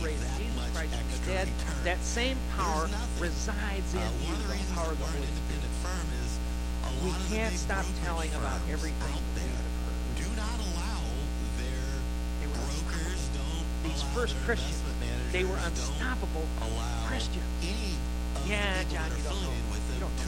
raised 0.00 0.24
Jesus 0.38 0.70
Christ 0.72 0.94
from 0.94 1.08
the 1.10 1.26
dead, 1.26 1.48
that 1.84 1.98
same 2.02 2.36
power 2.56 2.88
resides 3.18 3.94
in 3.94 4.00
you, 4.24 4.34
the 4.36 4.74
power 4.74 4.92
of 4.92 4.98
the 4.98 5.04
Holy 5.04 5.26
Spirit. 5.26 5.62
We 7.02 7.10
can't 7.34 7.54
stop 7.54 7.84
telling 8.04 8.30
about 8.34 8.60
everything 8.70 9.16
Do 10.14 10.28
not 10.36 10.54
allow 10.60 11.02
their 11.58 12.48
brokers, 12.48 13.28
These 13.82 14.02
first 14.14 14.36
Christians, 14.44 14.82
they 15.32 15.44
were 15.44 15.58
unstoppable 15.64 16.46
Christians. 17.06 17.42
Yeah, 18.46 18.82
John, 18.84 19.10
you 19.16 19.24
don't 19.24 19.42
know. 19.42 19.50
You 19.94 20.00
don't 20.00 20.16
know. 20.16 20.26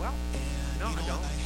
Well, 0.00 0.14
no, 0.80 0.86
I 0.86 1.06
don't 1.06 1.45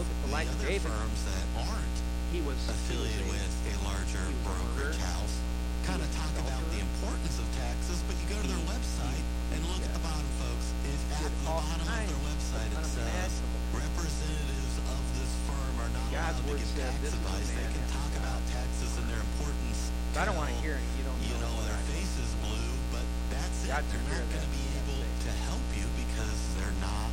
look 0.00 0.08
at 0.08 0.18
the, 0.24 0.28
the 0.28 0.32
likes 0.32 0.48
of 0.48 0.64
David. 0.64 0.88
firms 0.88 1.20
that 1.28 1.44
aren't 1.60 1.98
he 2.32 2.40
was 2.48 2.56
affiliated 2.72 3.20
he 3.20 3.28
a, 3.28 3.36
with 3.36 3.52
a 3.68 3.76
larger 3.84 4.24
brokerage 4.48 4.96
house 4.96 5.36
kind 5.84 6.00
of 6.00 6.08
talk 6.16 6.32
about 6.40 6.62
the 6.72 6.80
importance 6.80 7.36
of 7.36 7.44
taxes, 7.60 8.00
but 8.08 8.16
you 8.16 8.26
go 8.32 8.38
to 8.40 8.48
their 8.48 8.64
website 8.64 9.24
and 9.52 9.60
look 9.68 9.80
yeah. 9.80 9.90
at 9.90 9.92
the 9.96 10.04
bottom, 10.04 10.28
folks. 10.40 10.72
If 10.88 11.00
at 11.20 11.28
the 11.28 11.32
bottom 11.44 11.84
of 11.84 11.88
their 11.88 12.22
website 12.32 12.70
it 12.72 12.84
says 12.86 13.32
representatives 13.76 14.76
of 14.88 15.02
this 15.20 15.32
firm 15.44 15.74
are 15.84 15.92
not 15.92 16.06
God's 16.08 16.40
allowed 16.48 16.56
to 16.56 16.64
give 16.64 16.72
tax 16.80 16.96
advice, 17.12 17.48
they 17.52 17.68
can 17.68 17.86
talk 17.92 18.12
about 18.16 18.40
taxes 18.48 18.92
and 18.96 19.06
their 19.10 19.20
importance. 19.20 19.92
I 20.16 20.24
don't 20.24 20.38
want 20.40 20.48
to 20.48 20.58
hear 20.64 20.80
it. 20.80 20.84
You 20.96 21.04
don't. 21.04 21.20
You 21.28 21.36
know, 21.44 21.52
know 21.52 21.68
their 21.68 21.82
face 21.92 22.14
is 22.24 22.30
blue, 22.40 22.72
but 22.88 23.04
that's 23.28 23.68
it. 23.68 23.74
They're 23.74 24.08
not 24.08 24.26
going 24.32 24.46
to 24.48 24.52
be 24.56 24.64
able 24.80 25.00
to 25.04 25.30
help 25.50 25.66
you 25.76 25.86
because 26.08 26.38
they're 26.56 26.78
not 26.80 27.10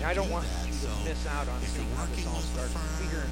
I 0.00 0.14
don't 0.14 0.30
want 0.30 0.48
you 0.64 0.72
to 0.72 0.88
miss 1.04 1.26
out 1.28 1.46
on 1.46 1.60
seeing 1.60 1.88
how 1.92 2.06
this 2.06 2.26
all 2.26 2.40
starts. 2.40 2.72
We 3.00 3.12
hear 3.12 3.24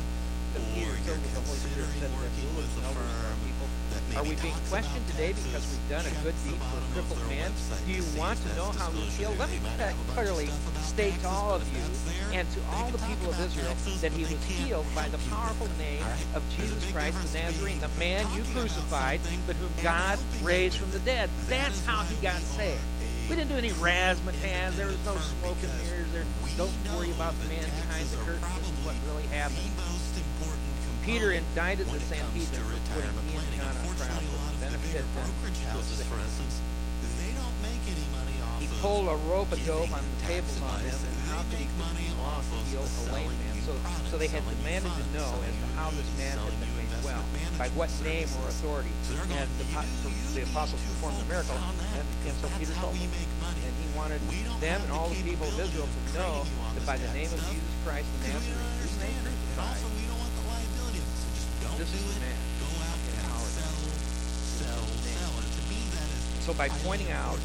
the 0.52 0.60
Peter 0.76 0.92
filled 1.08 1.22
with 1.24 1.32
the 1.32 1.40
Holy 1.40 1.58
Spirit 1.64 1.88
said 1.96 2.12
that 2.12 2.84
are 2.92 3.36
people. 3.40 3.68
Are 4.16 4.24
we 4.24 4.36
being 4.44 4.56
questioned 4.68 5.06
today 5.08 5.32
because 5.32 5.64
we've 5.64 5.88
done 5.88 6.04
a 6.04 6.12
good 6.20 6.36
deed 6.44 6.60
for 6.68 6.76
a 6.76 6.84
crippled 6.92 7.24
man? 7.28 7.52
Do 7.86 7.92
you 7.92 8.04
want 8.20 8.36
to 8.44 8.48
know 8.56 8.68
how 8.76 8.90
we 8.92 9.00
feel? 9.16 9.32
Let 9.40 9.48
me 9.48 9.60
clearly 10.12 10.48
state 10.84 11.16
to 11.20 11.28
all 11.28 11.54
of 11.54 11.64
you 11.72 11.80
and 12.36 12.44
to 12.52 12.60
all 12.76 12.90
the 12.90 13.00
people 13.08 13.32
of 13.32 13.40
Israel 13.40 13.72
that 14.00 14.12
he 14.12 14.28
was 14.28 14.36
healed 14.44 14.86
by 14.94 15.08
the 15.08 15.18
powerful 15.32 15.68
name 15.78 16.04
of 16.34 16.44
Jesus 16.56 16.84
Christ 16.92 17.16
the 17.32 17.38
Nazarene, 17.38 17.80
the 17.80 17.88
man 17.98 18.26
you 18.36 18.44
crucified, 18.52 19.20
but 19.46 19.56
whom 19.56 19.72
God 19.82 20.18
raised 20.42 20.76
from 20.76 20.90
the 20.90 21.00
dead. 21.00 21.30
That's 21.48 21.84
how 21.86 22.04
he 22.04 22.16
got 22.20 22.40
saved. 22.40 22.80
We 23.28 23.36
didn't 23.36 23.52
do 23.52 23.60
any 23.60 23.70
razzmatazz. 23.76 24.76
There 24.76 24.86
was 24.86 24.96
no 25.04 25.12
smoke 25.16 25.60
mirrors. 25.60 26.08
There, 26.16 26.24
don't 26.56 26.72
worry 26.96 27.10
about 27.12 27.36
the 27.44 27.48
man 27.52 27.64
behind 27.64 28.08
the 28.08 28.16
curtain. 28.24 28.40
This 28.56 28.72
is 28.72 28.80
what 28.88 28.96
really 29.04 29.28
happened. 29.28 29.68
Peter 31.04 31.32
indicted 31.32 31.86
the 31.88 32.00
Sanhedrin 32.00 32.48
for 32.48 32.80
putting 32.96 33.12
he 33.28 33.36
and 33.36 33.52
John 33.60 33.76
on 33.84 33.96
trial 33.96 34.20
to 34.20 34.60
benefit 34.64 35.04
them. 35.12 35.28
He 38.60 38.66
pulled 38.80 39.08
a 39.08 39.16
rope 39.28 39.52
a 39.52 39.56
dope 39.56 39.92
on 39.92 40.00
the 40.00 40.26
tables 40.26 40.60
on 40.62 40.82
them, 40.82 40.96
and 40.96 41.16
how 41.28 41.42
could 41.52 41.60
he 41.60 41.68
lost 42.24 42.48
the 42.72 42.78
old 42.78 43.12
lame 43.12 43.28
man? 43.28 43.47
So, 43.68 43.76
so 44.08 44.16
they 44.16 44.32
had 44.32 44.40
demanded 44.48 44.88
to 44.88 45.04
know 45.12 45.28
as 45.44 45.52
to 45.52 45.66
how 45.76 45.92
this 45.92 46.08
man 46.16 46.40
had 46.40 46.56
been 46.56 46.72
made 46.72 46.88
well, 47.04 47.20
by 47.60 47.68
what 47.76 47.92
name 48.00 48.24
or 48.40 48.48
authority. 48.48 48.88
And 49.12 49.44
the, 49.60 49.68
the 50.32 50.42
apostles 50.48 50.80
performed 50.88 51.20
the 51.20 51.28
miracle, 51.28 51.52
and, 51.52 52.06
and 52.24 52.34
so 52.40 52.48
Peter 52.56 52.72
told 52.80 52.96
them. 52.96 53.12
And 53.12 53.74
he 53.76 53.86
wanted 53.92 54.24
them 54.64 54.80
and 54.80 54.88
all 54.88 55.12
the 55.12 55.20
people 55.20 55.44
of 55.44 55.60
Israel 55.60 55.84
to 55.84 56.00
know 56.16 56.48
that 56.48 56.84
by 56.88 56.96
the 56.96 57.12
name 57.12 57.28
of 57.28 57.44
Jesus 57.44 57.68
Christ 57.84 58.08
the 58.24 58.32
Nazarene, 58.32 58.72
whose 58.80 58.96
name 59.04 59.20
this 61.76 61.92
is 61.92 62.02
the 62.08 62.20
man. 62.24 62.40
So 66.40 66.56
by 66.56 66.72
pointing 66.88 67.12
out 67.12 67.36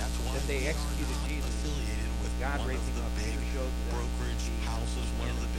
that 0.00 0.08
they 0.48 0.64
executed 0.64 1.16
Jesus, 1.28 1.58
God 2.38 2.62
raising 2.70 2.94
up, 3.02 3.10
Peter 3.18 3.34
showed 3.50 3.66
that 3.66 3.90
brokerage 3.90 4.46
houses, 4.62 5.10
one 5.18 5.26
of 5.26 5.42
the 5.42 5.50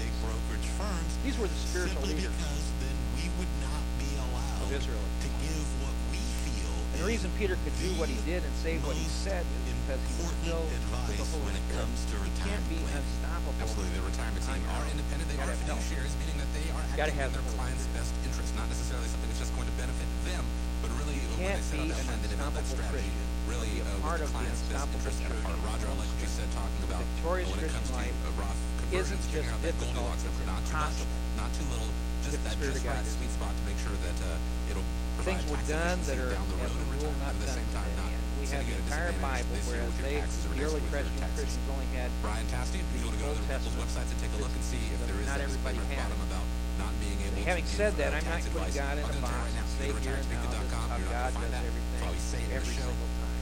brokerage 0.49 0.69
firms. 0.81 1.11
These 1.21 1.37
were 1.37 1.45
the 1.45 1.61
spiritual 1.69 2.01
leaders. 2.09 2.33
because 2.33 2.65
then 2.81 2.97
we 3.21 3.29
would 3.37 3.53
not 3.61 3.83
be 4.01 4.09
allowed 4.17 4.65
of 4.65 4.73
Israel. 4.73 5.05
to 5.21 5.29
give 5.45 5.65
what 5.85 5.93
we 6.09 6.17
feel. 6.45 6.73
And 6.97 7.05
the 7.05 7.07
reason 7.07 7.29
Peter 7.37 7.53
could 7.61 7.77
do 7.77 7.93
what 8.01 8.09
he 8.09 8.17
did 8.25 8.41
and 8.41 8.53
say 8.65 8.81
what 8.81 8.97
he 8.97 9.05
said 9.05 9.45
is 9.45 9.73
because 9.85 10.01
he 10.09 10.13
was 10.25 10.33
filled 10.41 10.65
with 10.65 10.81
the 10.89 10.97
Holy 10.97 11.21
Spirit. 11.21 11.61
Comes 11.77 12.01
to 12.09 12.15
you 12.17 12.33
can't 12.41 12.65
be 12.65 12.81
planning. 12.81 12.97
unstoppable. 12.97 13.53
Absolutely, 13.61 13.93
the 13.93 14.05
retirement 14.09 14.41
team 14.41 14.63
are 14.73 14.85
independent. 14.89 15.27
They 15.29 15.37
are 15.37 15.53
fiduciaries, 15.53 16.13
meaning 16.17 16.37
that 16.41 16.51
they 16.57 16.65
are 16.73 16.83
acting 16.97 17.13
in 17.13 17.29
their 17.29 17.45
clients' 17.53 17.85
best 17.93 18.11
interest, 18.25 18.49
not 18.57 18.65
necessarily 18.73 19.05
something 19.05 19.29
that's 19.29 19.41
just 19.45 19.53
going 19.53 19.69
to 19.69 19.75
benefit 19.77 20.09
them, 20.25 20.41
but 20.81 20.89
really 20.97 21.13
you 21.13 21.29
when 21.37 21.53
they 21.53 21.61
set 21.61 21.77
up 21.77 21.93
that 21.93 22.01
plan, 22.09 22.17
they 22.25 22.31
develop 22.33 22.53
that 22.57 22.65
strategy. 22.65 23.05
Christian 23.05 23.28
really 23.47 23.71
uh, 23.79 23.87
part 24.03 24.19
of 24.19 24.29
the 24.33 24.43
unstoppable 24.43 24.99
interest 24.99 25.21
in 25.23 25.31
part. 25.45 25.55
Roger, 25.63 25.87
like 25.95 26.11
you 26.19 26.27
said, 26.27 26.49
talking 26.51 26.83
about 26.89 27.05
when 27.23 27.45
it 27.45 27.71
comes 27.71 27.89
to 27.93 28.01
uh, 28.01 28.41
Roth 28.41 28.59
conversions, 28.83 29.23
figuring 29.29 29.47
out 29.53 29.61
that 29.63 29.75
Goldilocks 29.79 30.25
of 30.25 30.33
not 30.49 30.61
too 30.65 30.75
much, 30.75 30.99
not 31.37 31.49
too 31.55 31.65
little, 31.71 31.91
just 32.25 32.41
that 32.43 32.57
just 32.59 32.83
right 32.83 33.05
sweet 33.05 33.31
spot 33.31 33.53
to 33.53 33.63
make 33.63 33.79
sure 33.79 33.95
that 33.95 34.17
uh, 34.27 34.71
it'll 34.73 34.87
provide 35.15 35.39
things 35.39 35.51
were 35.51 35.63
done 35.69 35.97
that 36.09 36.17
are 36.17 36.33
down 36.33 36.47
the 36.51 36.57
road 36.59 36.73
over 36.75 36.95
time, 36.99 37.15
not 37.23 37.31
at 37.31 37.39
the 37.39 37.51
same 37.53 37.69
time, 37.71 37.91
not 38.01 38.09
we 38.39 38.47
have 38.55 38.63
the 38.63 38.75
entire 38.87 39.11
Bible, 39.19 39.51
whereas 39.67 39.91
they, 39.99 40.23
the 40.23 40.63
early 40.63 40.79
Christian 40.87 41.11
Christians 41.35 41.59
only 41.75 41.85
had 41.91 42.07
Brian 42.23 42.47
Tasty, 42.47 42.79
if 42.79 42.87
you 42.95 43.03
want 43.03 43.19
to 43.19 43.23
go 43.27 43.35
to 43.35 43.35
the 43.35 43.45
Bible's 43.51 43.75
website 43.75 44.07
and 44.07 44.19
take 44.23 44.31
a 44.31 44.39
look 44.39 44.53
and 44.55 44.63
see 44.63 44.79
if 44.79 44.99
there 45.11 45.19
is 45.19 45.27
not 45.27 45.43
everybody 45.43 45.75
had 45.91 46.07
about 46.07 46.47
not 46.79 46.95
being 47.03 47.19
able 47.19 47.43
having 47.43 47.67
to 47.67 47.75
said 47.75 47.99
uh, 47.99 47.99
that, 47.99 48.15
I'm 48.15 48.23
not 48.23 48.39
putting 48.55 48.71
God 48.71 48.95
in 48.95 49.03
a 49.03 49.19
box 49.19 49.43
and 49.59 49.67
say 49.75 49.91
here 49.91 50.15
and 50.15 50.27
now 50.31 50.55
that 50.55 51.03
God 51.11 51.35
does 51.35 51.51
everything 51.51 52.47
every 52.55 52.71
single 52.71 52.95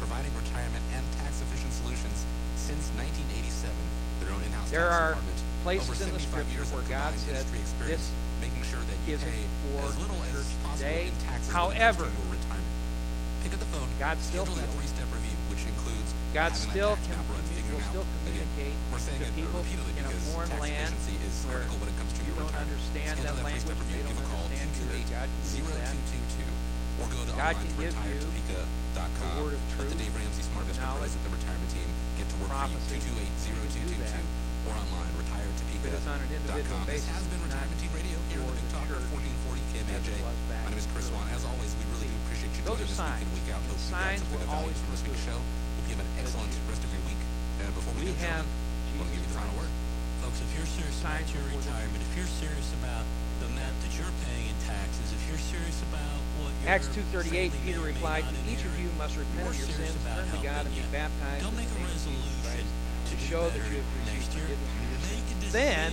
providing 0.08 0.32
retirement 0.40 0.84
and 0.96 1.04
tax-efficient 1.20 1.74
solutions 1.84 2.24
since 2.56 2.88
1987. 2.96 3.76
Their 4.24 4.32
own 4.32 4.40
in-house 4.40 4.72
there 4.72 4.88
tax 4.88 4.96
are 4.96 5.12
department, 5.20 5.40
places 5.68 6.00
in 6.00 6.10
the 6.16 6.24
scripture 6.24 6.64
where 6.72 6.88
God 6.88 7.12
said 7.28 7.44
this 7.44 8.08
making 8.40 8.64
sure 8.64 8.80
that 8.80 9.00
you 9.04 9.20
pay 9.20 9.44
for 9.76 9.84
as 9.84 10.00
little 10.00 10.16
as 10.32 10.48
today. 10.80 11.12
Possible 11.28 11.76
However, 11.76 12.08
Pick 13.44 13.54
up 13.54 13.60
the 13.60 13.70
phone. 13.76 13.88
God 14.00 14.18
still 14.24 14.48
that 14.48 14.72
three-step 14.80 15.08
review, 15.12 15.38
which 15.52 15.64
includes 15.68 16.10
God 16.34 16.56
still 16.56 16.96
can 17.04 17.20
will 17.68 17.84
still 17.92 18.08
communicate 18.24 18.76
We're 18.92 19.04
saying 19.04 19.22
to 19.22 19.32
people 19.36 19.60
in 19.62 20.04
a 20.08 20.14
foreign 20.32 20.52
land 20.58 20.96
where 21.52 21.68
when 21.68 21.88
it 21.92 21.96
comes 22.00 22.16
to 22.16 22.22
you 22.24 22.34
don't 22.40 22.56
understand 22.56 23.20
that 23.28 23.36
language, 23.44 23.76
they 23.92 24.02
don't 24.08 24.16
understand 24.16 24.72
you. 24.72 25.04
God 25.12 25.28
can 25.28 25.60
use 25.60 25.72
that 25.76 26.47
or 26.98 27.06
go 27.14 27.20
to 27.22 27.34
God 27.38 27.54
can 27.54 27.70
give 27.78 27.94
you 27.94 28.58
the 28.58 28.62
word 29.38 29.54
of 29.54 29.62
truth, 29.78 29.94
Let 29.94 29.94
the 29.94 30.00
Dave 30.02 30.16
Ramsey 30.18 30.42
Smart 30.50 30.66
Investment 30.66 30.98
President, 30.98 31.22
the 31.22 31.34
retirement 31.38 31.70
team, 31.70 31.90
get 32.18 32.26
to 32.26 32.36
work 32.42 32.50
for 32.50 32.98
you, 32.98 32.98
2280222, 32.98 34.26
or 34.66 34.74
online, 34.74 35.12
retiretopeka.com. 35.22 36.82
This 36.90 37.06
has 37.14 37.24
been 37.30 37.42
Retirement 37.46 37.78
Team 37.78 37.94
Radio 37.94 38.18
here 38.34 38.42
on 38.42 38.50
the 38.50 38.58
Big 38.58 38.70
Talker, 38.74 38.98
1440 39.14 39.62
KMAJ. 39.78 40.10
My 40.50 40.74
name 40.74 40.82
is 40.82 40.90
Chris 40.90 41.06
Swan. 41.14 41.30
As 41.30 41.46
always, 41.46 41.70
we 41.78 41.86
really 41.94 42.10
do 42.10 42.18
appreciate 42.26 42.52
you 42.58 42.66
joining 42.66 42.90
us 42.90 42.98
week 42.98 43.22
in, 43.22 43.30
week 43.38 43.50
out. 43.54 43.62
Hope 43.70 43.78
you 43.78 43.94
got 43.94 44.18
something 44.18 44.42
of 44.42 44.50
value 44.50 44.74
from 44.74 44.90
this 44.98 45.04
week's 45.06 45.22
show. 45.22 45.38
Hope 45.38 45.86
you 45.86 45.94
have 45.94 46.02
an 46.02 46.12
excellent 46.18 46.52
rest 46.66 46.82
of 46.82 46.90
your 46.90 47.04
week. 47.06 47.22
And 47.62 47.70
before 47.78 47.94
we, 47.94 48.10
we 48.10 48.18
do, 48.18 48.26
have, 48.26 48.42
I 48.42 48.90
want 48.98 49.08
to 49.08 49.14
give 49.14 49.22
you 49.22 49.30
the 49.30 49.38
final 49.38 49.54
word. 49.62 49.70
So 50.38 50.46
if 50.46 50.54
you're 50.54 50.70
serious 50.70 51.02
about 51.02 51.26
your 51.34 51.42
retirement, 51.50 51.98
if 51.98 52.14
you're 52.14 52.30
serious 52.38 52.70
about 52.78 53.02
the 53.42 53.50
amount 53.50 53.74
that 53.82 53.90
you're 53.98 54.14
paying 54.30 54.54
in 54.54 54.58
taxes, 54.70 55.10
if 55.10 55.22
you're 55.26 55.42
serious 55.42 55.82
about 55.90 56.14
what 56.38 56.54
you're 56.62 56.70
Acts 56.70 56.94
2.38, 56.94 57.50
Peter 57.66 57.82
replied, 57.82 58.22
Each 58.46 58.62
of 58.62 58.70
you 58.78 58.86
must 59.02 59.18
repent 59.18 59.50
of 59.50 59.58
your 59.58 59.66
sins, 59.66 59.98
turn 60.06 60.30
to 60.30 60.38
God, 60.46 60.70
and 60.70 60.74
be 60.78 60.86
baptized 60.94 61.42
Don't 61.42 61.58
make 61.58 61.66
a 61.74 61.82
resolution 61.90 62.38
to, 62.54 62.62
to 62.62 63.16
show 63.26 63.50
that 63.50 63.66
you 63.66 63.82
have 63.82 63.90
received 64.06 64.30
forgiveness. 64.30 65.50
Then 65.50 65.90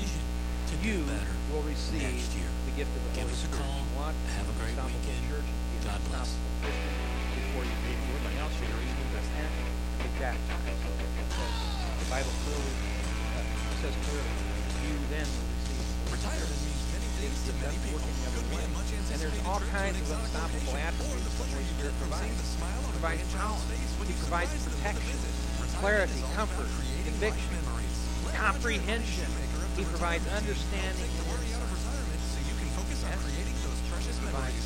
you 0.85 1.01
will 1.49 1.65
receive 1.65 2.05
the 2.05 2.73
gift 2.77 2.93
of 2.93 3.01
the 3.01 3.13
Give 3.17 3.25
Holy 3.25 3.41
Spirit. 3.41 3.65
Call, 3.65 3.81
want 3.97 4.13
have 4.37 4.45
a 4.45 4.57
great 4.61 4.77
weekend. 4.77 5.25
Church, 5.33 5.49
God 5.89 6.01
bless. 6.13 6.37
Before 6.61 7.65
you 7.65 7.73
anything 7.89 8.37
else, 8.45 8.53
you're 8.61 8.77
the 10.21 12.11
Bible 12.11 12.31
clearly 12.45 13.04
says 13.85 14.01
clearly, 14.09 14.33
you 14.81 14.97
then 15.13 15.29
Retirement 16.09 16.57
means 16.65 16.85
many 16.97 17.11
things 17.21 17.37
to 17.45 17.53
many 17.61 17.77
people. 17.85 18.01
Could 18.01 18.49
much 18.73 18.89
and 18.97 19.21
there's 19.21 19.41
all 19.45 19.61
kinds 19.77 20.01
of 20.01 20.09
unstoppable 20.09 20.73
attributes 20.81 21.21
that 21.21 21.37
Holy 21.37 21.65
Spirit 21.77 21.93
provides. 22.01 22.33
He 22.33 22.89
provides 22.97 23.25
power. 23.37 23.61
He 24.09 24.17
provides 24.25 24.53
protection, 24.65 25.19
clarity, 25.85 26.21
comfort, 26.33 26.71
conviction, 27.05 27.61
comprehension. 28.33 29.29
He 29.77 29.85
provides 29.85 30.25
understanding 30.33 31.11
and 31.21 32.21
so 32.25 32.41
you 32.41 32.55
can 32.57 32.69
focus 32.79 33.05
insight. 33.05 33.37
Yes. 33.37 33.85
precious 33.91 34.17
memories 34.25 34.64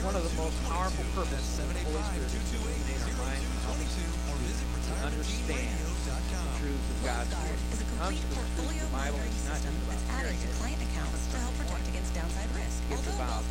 one 0.00 0.16
of 0.16 0.24
the 0.24 0.32
most 0.40 0.56
powerful 0.64 1.04
purposes 1.12 1.60
of 1.60 1.68
the 1.68 1.80
Holy 1.84 2.00
Spirit 2.08 2.32
is 2.32 2.40
illuminate 2.56 3.04
our 3.04 3.16
mind 3.20 3.44
to 3.44 4.92
understand 5.04 5.76
the 6.08 6.16
truth 6.56 6.84
of 6.88 6.98
God's 7.04 7.28
Word. 7.36 7.60
It 7.76 7.84
comes 8.00 8.16
to 8.16 8.26
the 8.32 8.40
truth 8.40 8.64
of 8.64 8.80
the 8.80 8.96
Bible, 8.96 9.20
it's 9.28 9.44
not 9.44 9.60
just 9.60 9.76
about 9.76 10.00
hearing 10.16 10.40
it. 10.40 10.56
It's 10.56 11.28
to 11.36 11.52
protect 11.60 11.84
against 11.92 12.16
downside 12.16 12.48
risk. 12.56 12.80
It's 12.88 13.12
about 13.12 13.44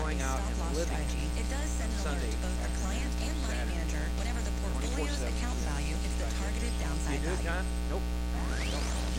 going 0.00 0.16
out 0.24 0.40
and 0.40 0.56
living 0.72 0.96
it 1.36 1.46
does 1.52 1.68
send 1.76 1.92
an 1.92 2.00
Sunday 2.00 2.32
to 2.32 2.38
both 2.40 2.56
the 2.64 2.72
client 2.80 3.12
and 3.28 3.36
line 3.44 3.68
manager 3.76 4.04
whenever 4.16 4.40
the 4.48 4.54
portfolio's 4.64 5.20
account 5.28 5.58
value 5.68 5.92
is 5.92 6.12
the 6.16 6.28
targeted 6.40 6.72
downside 6.80 7.20
value. 7.20 7.36
You 7.36 7.36
do 7.36 7.36
it, 7.36 7.44
John? 7.44 7.64
Nope. 7.92 8.06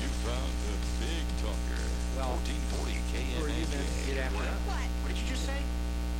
You 0.01 0.09
found 0.25 0.53
the 0.65 0.75
big 1.05 1.25
talker. 1.37 1.85
Well, 2.17 2.33
1440 2.41 2.97
KMAJ. 3.13 3.37
Who 3.37 3.45
are 3.45 3.53
get 4.09 4.25
after? 4.25 4.82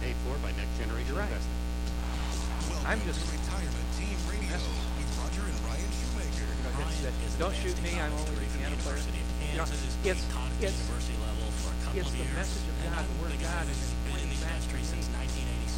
paid 0.04 0.20
for 0.28 0.36
by 0.44 0.52
Next 0.60 0.76
Generation 0.76 1.16
right. 1.16 1.32
Welcome 1.32 2.92
I'm 2.92 3.00
just 3.08 3.24
retirement 3.24 3.88
team 3.96 4.20
radio 4.28 4.52
with 5.00 5.08
Roger 5.16 5.48
and 5.48 5.56
Ryan 5.63 5.88
Shoemaker. 5.96 6.44
You 6.44 6.60
know, 6.60 6.76
Ryan 6.76 7.39
don't 7.39 7.56
shoot 7.56 7.78
me. 7.80 7.96
I'm 7.96 8.12
only 8.12 8.44
a 8.44 8.52
piano 8.52 8.76
player. 8.84 9.00
You 9.00 9.56
know, 9.56 9.63
it's 9.63 9.80
it's 10.04 10.20
it's 10.60 10.84
the 10.84 12.28
message 12.36 12.68
of 12.68 12.76
God, 12.84 13.00
the 13.00 13.16
Word 13.24 13.32
of 13.32 13.39
God, 13.39 13.63
and 13.63 13.80
in 14.20 14.28
the 14.28 14.39
back 14.44 14.60
to 14.60 14.76
me. 14.76 14.84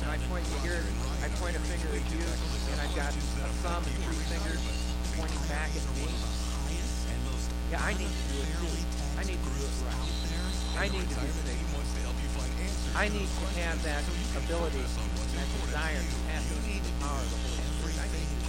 And 0.02 0.10
I 0.10 0.18
point 0.26 0.42
you 0.50 0.58
here, 0.66 0.82
I 1.22 1.30
point 1.38 1.54
a 1.54 1.62
finger 1.62 1.94
at 1.94 2.06
you, 2.10 2.26
and 2.26 2.78
I've 2.82 2.96
got 2.98 3.14
a 3.14 3.50
thumb 3.62 3.86
and 3.86 3.96
three 4.10 4.26
fingers 4.26 4.62
pointing 5.22 5.46
back 5.54 5.70
at 5.70 5.86
me. 6.02 6.10
And 6.10 7.22
yeah, 7.70 7.78
I 7.78 7.94
need 7.94 8.10
to 8.10 8.24
do 8.34 8.42
it. 8.42 8.90
I 9.22 9.24
need 9.30 9.38
to 9.38 9.50
do 9.54 9.70
it 9.70 9.76
right. 9.86 10.82
I 10.82 10.90
need 10.90 11.06
to 11.14 11.14
do. 11.14 11.46
I 12.96 13.12
need 13.12 13.28
to 13.28 13.48
have 13.60 13.76
that 13.84 14.04
ability 14.40 14.80
and 14.80 15.12
that 15.36 15.48
desire 15.68 16.00
to 16.00 16.18
have 16.32 16.44
the 16.48 16.96
power 17.04 17.20
of 17.20 17.28
the 17.28 17.40
Holy 17.44 17.60
Spirit. 17.84 18.00
I 18.00 18.08
need 18.08 18.24
to 18.24 18.46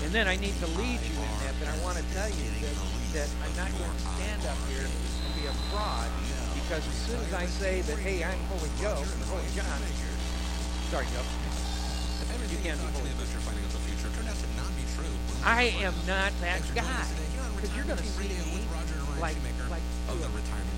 and 0.00 0.10
then 0.14 0.26
I 0.26 0.34
need 0.40 0.56
to 0.58 0.66
lead 0.80 0.98
you 1.02 1.16
in 1.18 1.34
that, 1.44 1.54
but 1.60 1.68
I 1.68 1.76
want 1.84 1.98
to 1.98 2.04
tell 2.16 2.30
you 2.30 2.46
that, 2.62 2.74
that 3.14 3.28
I'm 3.46 3.54
not 3.58 3.70
going 3.74 3.90
to 3.90 4.02
stand 4.16 4.42
up 4.48 4.58
here 4.70 4.86
and 4.86 5.34
be 5.36 5.44
a 5.44 5.54
fraud 5.70 6.08
because 6.56 6.82
as 6.86 6.98
soon 7.04 7.20
as 7.20 7.34
I 7.34 7.46
say 7.46 7.82
that, 7.82 7.98
hey, 7.98 8.24
I'm 8.24 8.38
Holy 8.48 8.70
Joe, 8.80 8.96
Holy 9.28 9.50
John, 9.52 9.78
sorry, 10.88 11.06
Joe, 11.12 11.26
you 12.50 12.58
can't 12.64 12.80
be 12.80 12.86
Holy 12.96 13.10
I 15.44 15.74
am 15.82 15.94
not 16.06 16.32
that 16.40 16.62
guy 16.74 17.06
because 17.56 17.74
you're 17.76 17.84
going 17.84 17.98
to 17.98 18.04
see 18.04 18.28
me 18.28 18.62
like, 19.20 19.36
like, 19.70 19.82
like 19.82 20.69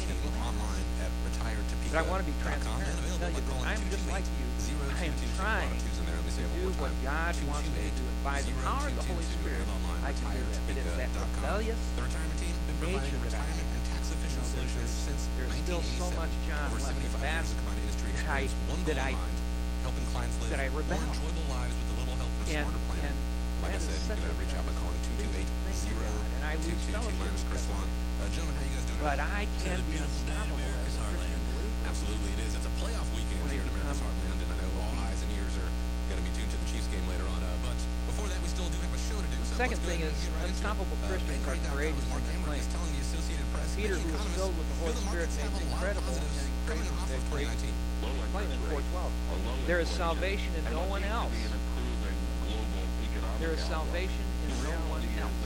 but 1.42 1.98
I 1.98 2.04
want 2.06 2.22
to 2.22 2.28
be 2.30 2.36
transparent. 2.40 2.86
available 2.86 3.18
Tell 3.18 3.30
you 3.34 3.42
by 3.42 3.50
calling 3.50 3.66
that 3.66 3.74
I'm 3.74 3.90
just 3.90 4.06
like 4.08 4.24
you. 4.24 4.46
228 4.62 4.94
I 4.94 5.04
am 5.10 5.14
trying 5.36 5.70
twos 5.82 5.98
in 5.98 6.04
there. 6.06 6.16
Let 6.16 6.24
me 6.24 6.32
say 6.32 6.42
it 6.46 6.50
to 6.54 6.58
do 6.62 6.70
what. 6.78 6.92
God 7.02 7.34
wants 7.50 7.66
me 7.68 7.82
to 7.82 7.92
do. 7.98 8.04
By 8.22 8.38
the 8.46 8.54
power 8.62 8.86
of 8.86 8.94
the 8.94 9.04
Holy 9.10 9.26
Spirit, 9.26 9.66
I 10.06 10.10
can 10.14 10.26
do 10.32 10.38
that. 10.38 10.62
It 10.70 10.76
is 10.78 10.86
that 11.02 11.10
rebellious 11.18 11.80
The 11.98 12.02
retirement 12.06 12.38
team 12.38 12.54
has 12.54 12.62
been 12.62 12.78
nature 12.94 13.18
that 13.26 13.34
I 13.34 13.42
retirement 13.42 13.58
have. 13.58 13.74
and 13.74 13.84
tax 13.90 14.02
efficient 14.14 14.38
You 14.38 14.46
know, 14.46 14.54
solutions 14.54 14.78
there's- 14.78 15.06
since 15.10 15.22
there's 15.34 15.54
still 15.66 15.82
so 15.98 16.06
much 16.14 16.32
John 16.46 16.68
left 16.70 16.94
in 16.94 17.02
75 17.02 17.20
that 17.26 17.34
years 17.42 17.50
of 17.50 17.56
combined 17.58 17.82
industry 17.82 18.10
that 18.14 18.26
I- 18.30 18.46
that 18.86 18.98
I- 19.02 19.18
helping 19.82 20.06
clients 20.14 20.34
live 20.38 20.50
that 20.54 20.62
I 20.62 20.68
more 20.70 20.80
rebel. 20.86 21.02
enjoyable 21.02 21.46
lives 21.50 21.74
with 21.82 21.88
a 21.92 21.96
little 21.98 22.16
help 22.22 22.30
and 22.32 22.46
a 22.46 22.54
And, 22.54 22.62
smarter 22.70 22.82
plan. 22.88 23.14
Like 23.62 23.74
I 23.74 23.80
said, 23.82 23.98
you 24.16 24.26
can 24.30 24.38
reach 24.42 24.54
out 24.54 24.64
by 24.66 24.74
calling 24.78 25.00
big 25.18 25.28
thing 25.34 25.46
to 25.46 25.94
God. 25.98 26.22
And 26.38 26.42
I 26.46 26.52
lose 26.62 26.78
228-0222. 26.86 26.94
fellowship 26.94 27.18
My 27.18 27.26
name 27.26 27.34
is 27.36 27.44
Chris 27.50 27.62
Swan. 27.66 27.86
Uh, 28.22 28.28
gentlemen, 28.30 28.54
how 28.58 28.64
you 28.66 28.74
guys 28.78 28.86
doing? 28.86 29.02
But 29.02 29.18
I 29.22 29.40
can 29.62 29.78
be 29.90 29.96
unstoppable 29.98 30.58
Absolutely, 31.86 32.30
it 32.38 32.40
is. 32.46 32.52
It's 32.56 32.66
a 32.68 32.74
playoff 32.80 33.06
weekend 33.14 33.42
here 33.50 33.62
in 33.62 33.68
America's 33.74 34.00
Heartland, 34.00 34.38
and 34.42 34.50
I 34.52 34.56
know 34.62 34.70
all 34.82 34.94
eyes 35.06 35.18
and 35.22 35.30
ears 35.36 35.54
are 35.60 35.70
going 36.10 36.20
to 36.20 36.26
be 36.26 36.32
tuned 36.36 36.50
to 36.50 36.58
the 36.58 36.68
Chiefs 36.70 36.88
game 36.88 37.04
later 37.10 37.26
on. 37.26 37.40
Uh, 37.42 37.48
but 37.66 37.76
before 38.08 38.26
that, 38.30 38.38
we 38.40 38.48
still 38.50 38.68
do 38.70 38.78
have 38.80 38.94
a 38.94 39.02
show 39.10 39.18
to 39.18 39.28
do. 39.28 39.38
So 39.46 39.58
Second 39.58 39.80
thing 39.84 40.00
is 40.02 40.10
right 40.10 40.46
into 40.46 40.46
it. 40.46 40.48
unstoppable 40.54 40.96
Uh, 41.02 41.08
Christians 41.10 41.42
are 41.46 41.58
courageous 41.72 42.06
Mark 42.08 42.22
in 42.22 42.42
their 42.42 42.58
is 42.58 42.66
claim. 42.66 42.74
telling 42.74 42.92
the 42.94 43.02
Associated 43.02 43.46
Press, 43.52 43.70
Peter, 43.76 43.96
who 43.98 44.08
was 44.14 44.24
filled 44.38 44.54
with 44.56 44.68
the 44.70 44.76
Holy 44.82 44.96
Spirit, 44.96 45.28
markets 45.28 45.36
made 45.36 45.46
have 45.46 45.52
a 45.52 45.58
lot 45.58 45.62
of 45.62 45.72
incredible 45.72 46.16
and 46.16 46.50
coming 46.70 46.86
increasing 46.86 46.98
off 47.02 47.10
of 47.12 47.22
2019. 47.32 47.74
Low 48.02 48.14
Claim 48.32 48.48
in 48.48 48.58
interest 48.58 48.72
rates, 48.72 48.90
412. 48.92 49.66
There 49.68 49.80
is 49.82 49.90
salvation 49.90 50.50
in 50.58 50.64
no 50.72 50.82
one 50.88 51.04
else. 51.06 51.30
be 51.34 51.42
an 51.46 51.54
improving 51.54 52.18
global 52.46 52.82
economic 53.04 53.38
There 53.42 53.54
is 53.54 53.62
salvation 53.62 54.24
in 54.46 54.50
no 54.66 54.74
one 54.90 55.04
else. 55.20 55.38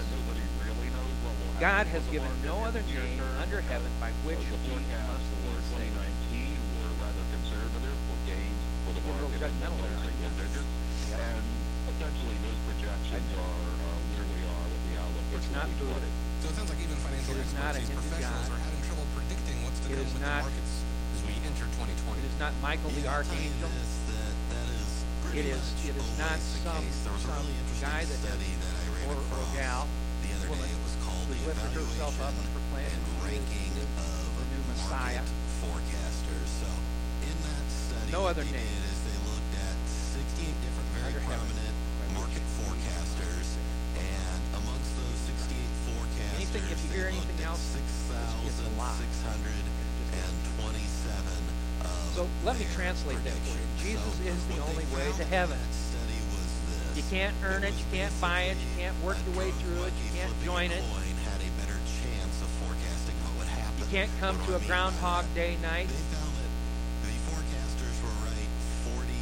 God 1.61 1.87
has 1.89 2.05
given 2.13 2.29
no 2.45 2.61
other 2.69 2.83
name 2.93 3.23
under 3.41 3.61
heaven 3.65 3.89
by 3.97 4.13
which 4.29 4.37
we 4.39 4.77
must 5.09 5.25
for 5.33 5.57
be 5.57 5.65
saved. 5.73 5.97
2019 5.97 6.53
were 6.77 6.93
rather 7.01 7.25
conservative 7.33 7.97
with 8.13 8.21
gains 8.29 8.61
for 8.85 8.93
the 8.93 9.01
You're 9.01 9.17
real 9.17 9.29
market 9.33 9.41
judgmental 9.49 9.81
low 9.81 9.89
there. 9.89 10.05
single 10.05 10.33
digits. 10.37 10.73
And 11.17 11.45
essentially 11.97 12.37
those 12.45 12.61
projections 12.69 13.29
are 13.41 13.71
uh, 13.73 13.97
where 14.13 14.27
we 14.29 14.41
are 14.45 14.67
with 14.69 14.83
the 14.91 14.95
outlook 15.01 15.27
It's 15.41 15.51
not 15.57 15.67
2020. 15.81 15.97
good. 15.97 16.05
So 16.37 16.45
it 16.53 16.55
sounds 16.61 16.71
like 16.71 16.83
even 16.85 16.99
financial 17.01 17.33
It 17.33 17.41
is 17.41 17.55
not 17.57 17.73
experts, 17.73 17.89
these 17.89 18.05
professionals, 18.05 18.49
are 18.53 18.61
having 18.61 18.83
trouble 18.85 19.07
predicting 19.17 19.57
what's 19.65 19.81
to 19.81 19.89
It 19.89 19.97
come 19.97 20.05
is 20.05 20.13
with 20.13 20.25
not- 20.29 20.45
the 20.45 20.53
markets 20.53 20.75
as 21.17 21.21
we 21.25 21.35
enter 21.49 21.65
2020. 21.73 22.21
It 22.21 22.29
is 22.29 22.39
not 22.39 22.53
Michael 22.61 22.93
the 22.93 23.07
Archangel. 23.09 23.71
It 25.37 25.45
is 25.45 25.65
it 25.85 25.97
is 25.97 26.11
not 26.17 26.39
some 26.65 26.85
some 27.03 27.47
guy 27.83 28.05
that 28.09 28.21
has 28.25 28.41
or, 29.09 29.17
or 29.21 29.45
gal 29.53 29.85
the 30.23 30.31
other 30.37 30.49
woman 30.49 30.65
day. 30.65 30.86
Lifted 31.47 31.79
herself 31.79 32.19
up 32.21 32.35
and 32.35 32.49
proclaimed 32.51 32.91
the, 33.07 33.15
of 34.03 34.27
the 34.35 34.45
new 34.51 34.63
Messiah. 34.75 35.23
market 35.23 35.31
forecasters. 35.63 36.51
So 36.59 36.67
in 37.23 37.37
that 37.47 37.67
study, 37.71 38.11
No 38.11 38.27
other 38.27 38.43
they 38.43 38.51
name. 38.51 38.67
did 38.67 38.83
is 38.91 38.99
they 39.07 39.15
looked 39.31 39.55
at 39.63 39.79
68 40.43 40.59
different 40.59 40.91
very 40.99 41.15
Under 41.15 41.23
prominent 41.23 41.71
which 42.03 42.19
market 42.19 42.43
forecasters, 42.59 43.47
and 43.95 44.39
amongst 44.59 44.91
those 44.99 45.19
68 45.39 45.55
forecasters, 45.87 46.35
Anything- 46.35 46.67
if 46.67 46.83
you 46.83 46.91
hear 46.99 47.07
anything 47.15 47.39
else, 47.47 47.63
it's 47.79 48.11
a 48.11 48.27
lie. 48.75 48.99
6,627 48.99 51.47
So 52.15 52.27
let 52.45 52.59
me 52.59 52.67
translate 52.75 53.23
that 53.25 53.37
for 53.47 53.55
you. 53.55 53.67
Jesus 53.79 54.19
is 54.25 54.41
the 54.51 54.59
only 54.67 54.83
way 54.97 55.13
to 55.21 55.25
heaven. 55.31 55.59
You 56.97 57.05
can't 57.13 57.37
earn 57.45 57.61
it, 57.61 57.77
you 57.77 57.85
can't 57.93 58.21
buy 58.25 58.49
it, 58.49 58.57
you 58.57 58.81
can't 58.81 58.97
work 59.05 59.21
your 59.29 59.37
way 59.37 59.53
through 59.61 59.85
it, 59.85 59.93
you 60.01 60.09
can't 60.17 60.33
join 60.49 60.73
it. 60.73 60.81
You 63.77 63.87
can't 63.93 64.11
come 64.19 64.41
to 64.49 64.57
a 64.57 64.61
Groundhog? 64.65 65.29
Day 65.37 65.61
night. 65.61 65.93
The 65.93 67.13
forecasters 67.29 67.97
were 68.01 68.17
right 68.25 68.49
48% 68.97 69.13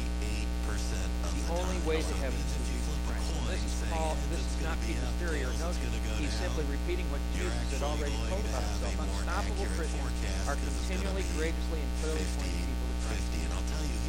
the, 1.19 1.35
The 1.35 1.51
only 1.51 1.75
way 1.83 1.99
to 1.99 2.13
heaven 2.23 2.39
is 2.39 2.55
Jesus 2.63 2.95
Christ. 3.11 3.27
coin 3.43 3.51
This 3.51 3.67
is 3.67 3.75
Paul. 3.91 4.15
This 4.31 4.39
is 4.39 4.55
not 4.63 4.79
Peter's 4.87 5.11
theory 5.19 5.43
or 5.43 5.51
go 5.59 5.67
He's 6.15 6.31
simply 6.31 6.63
repeating 6.71 7.11
what 7.11 7.19
Jesus 7.35 7.75
had 7.75 7.83
already 7.83 8.15
told 8.31 8.39
to 8.39 8.55
about 8.55 8.63
himself. 8.63 9.03
Unstoppable 9.03 9.67
Christians 9.75 10.47
are 10.47 10.55
continually, 10.55 11.27
courageously, 11.35 11.79
and 11.83 11.91
clearly 11.99 12.23
50, 12.23 12.39
pointing 12.39 12.55
people 12.71 12.87
to 12.87 12.95
Christ. 13.03 14.04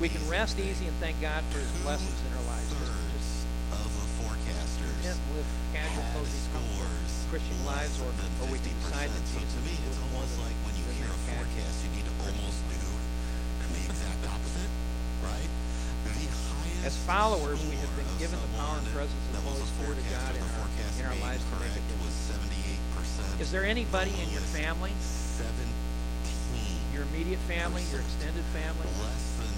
We 0.00 0.08
can 0.08 0.24
rest 0.32 0.56
easy 0.56 0.88
and 0.88 0.96
thank 0.96 1.20
God 1.20 1.44
for 1.52 1.60
His 1.60 1.68
blessings 1.84 2.16
in 2.24 2.32
our 2.32 2.46
lives. 2.48 2.72
Just, 2.72 3.44
of 3.76 3.92
content 4.16 4.64
to 4.80 5.12
live 5.36 5.44
casual, 5.76 6.04
cozy, 6.16 6.40
scores 6.48 7.12
Christian 7.28 7.60
lives, 7.68 8.00
or, 8.00 8.08
or 8.40 8.48
we 8.48 8.56
can 8.64 8.72
decide 8.80 9.12
that 9.12 9.24
50%. 9.28 9.36
So 9.36 9.44
Jesus 9.44 9.52
to 9.54 9.60
me, 9.62 9.76
it's 9.76 10.00
almost 10.00 10.40
like 10.40 10.56
when 10.64 10.72
you 10.80 10.88
hear 10.96 11.04
a 11.04 11.20
forecast, 11.28 11.84
you 11.84 12.00
need 12.00 12.08
to 12.08 12.14
almost 12.24 12.58
do 12.72 12.80
the 12.80 13.82
exact 13.92 14.24
opposite, 14.24 14.72
right? 15.20 15.50
The 16.08 16.88
As 16.88 16.96
followers, 17.04 17.60
we 17.68 17.76
have 17.76 17.92
been 17.92 18.08
given 18.16 18.40
the 18.40 18.50
power 18.56 18.80
and 18.80 18.88
presence 18.96 19.20
of 19.30 19.32
the 19.36 19.44
Holy 19.44 19.68
Spirit 19.68 20.00
of 20.00 20.06
God 20.10 20.32
in 20.32 20.42
our, 20.42 20.66
in 20.96 21.04
our 21.12 21.18
lives 21.20 21.44
to 21.44 21.54
make 21.60 21.76
a 21.76 21.84
difference. 21.92 22.16
Is 23.36 23.52
there 23.52 23.68
anybody 23.68 24.16
in 24.16 24.32
your 24.32 24.44
family, 24.48 24.96
17 25.36 25.80
your 27.00 27.08
immediate 27.14 27.40
family, 27.48 27.82
your 27.88 28.00
extended 28.02 28.44
family, 28.52 28.84
less 29.00 29.24
than 29.38 29.46
6% 29.46 29.49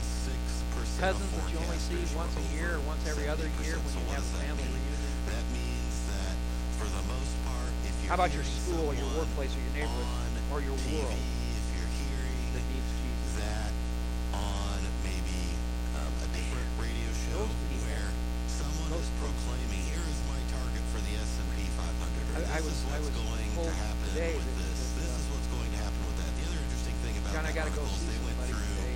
cousins 1.03 1.35
that 1.35 1.51
you 1.51 1.59
only 1.59 1.83
see 1.83 1.99
once 2.15 2.31
a 2.39 2.47
year 2.55 2.79
or 2.79 2.83
once 2.87 3.03
every 3.11 3.27
other 3.27 3.43
year 3.67 3.75
when 3.83 3.91
you 3.99 4.07
have 4.15 4.23
a 4.23 4.35
family 4.39 4.63
reunion? 4.71 5.11
That 5.35 5.43
means 5.51 5.95
that 6.15 6.35
for 6.79 6.87
the 6.87 7.03
most 7.11 7.35
part, 7.43 7.75
if 7.83 7.91
you're 7.99 8.15
How 8.15 8.23
about 8.23 8.31
your 8.31 8.47
school 8.47 8.87
or 8.87 8.95
your 8.95 9.11
workplace 9.19 9.51
or 9.51 9.63
your 9.67 9.75
neighborhood 9.83 10.31
or 10.55 10.63
your 10.63 10.79
TV, 10.79 11.03
world 11.03 11.19
if 11.19 11.67
you're 11.75 11.91
hearing 12.07 12.39
that 12.55 12.65
needs 12.71 12.87
Jesus? 13.03 13.35
that 13.43 13.71
on 14.31 14.79
maybe 15.03 15.39
um, 15.99 16.13
a 16.23 16.29
different 16.39 16.71
radio 16.79 17.11
show 17.35 17.51
people- 17.51 17.83
where 17.83 18.09
someone 18.47 18.95
is 18.95 19.11
proclaiming, 19.19 19.83
"Here 19.91 20.07
is 20.07 20.19
my 20.31 20.39
target 20.55 20.87
for 20.95 21.03
the 21.03 21.19
S&P 21.19 21.67
500," 21.83 22.31
or 22.31 22.47
I- 22.47 22.47
I 22.47 22.63
"This 22.63 22.71
was- 22.71 22.79
is 22.79 22.87
I 22.87 23.03
what's 23.03 23.11
was 23.11 23.27
going 23.27 23.51
to 23.59 23.75
happen 23.75 24.07
with 24.07 24.23
that- 24.23 24.39
this. 24.39 24.79
this 25.03 25.11
uh, 25.11 25.19
is 25.19 25.27
what's 25.35 25.51
going 25.51 25.67
to 25.75 25.81
happen 25.83 25.99
with 26.07 26.17
that." 26.23 26.31
The 26.39 26.45
other 26.47 26.61
interesting 26.63 26.95
thing 27.03 27.15
about 27.19 27.35
John, 27.35 27.43
I 27.43 27.51
got 27.51 27.67
to 27.67 27.75
go 27.75 27.83
see 27.91 28.07
they 28.07 28.23
went 28.23 28.39
through 28.47 28.63
today. 28.71 28.92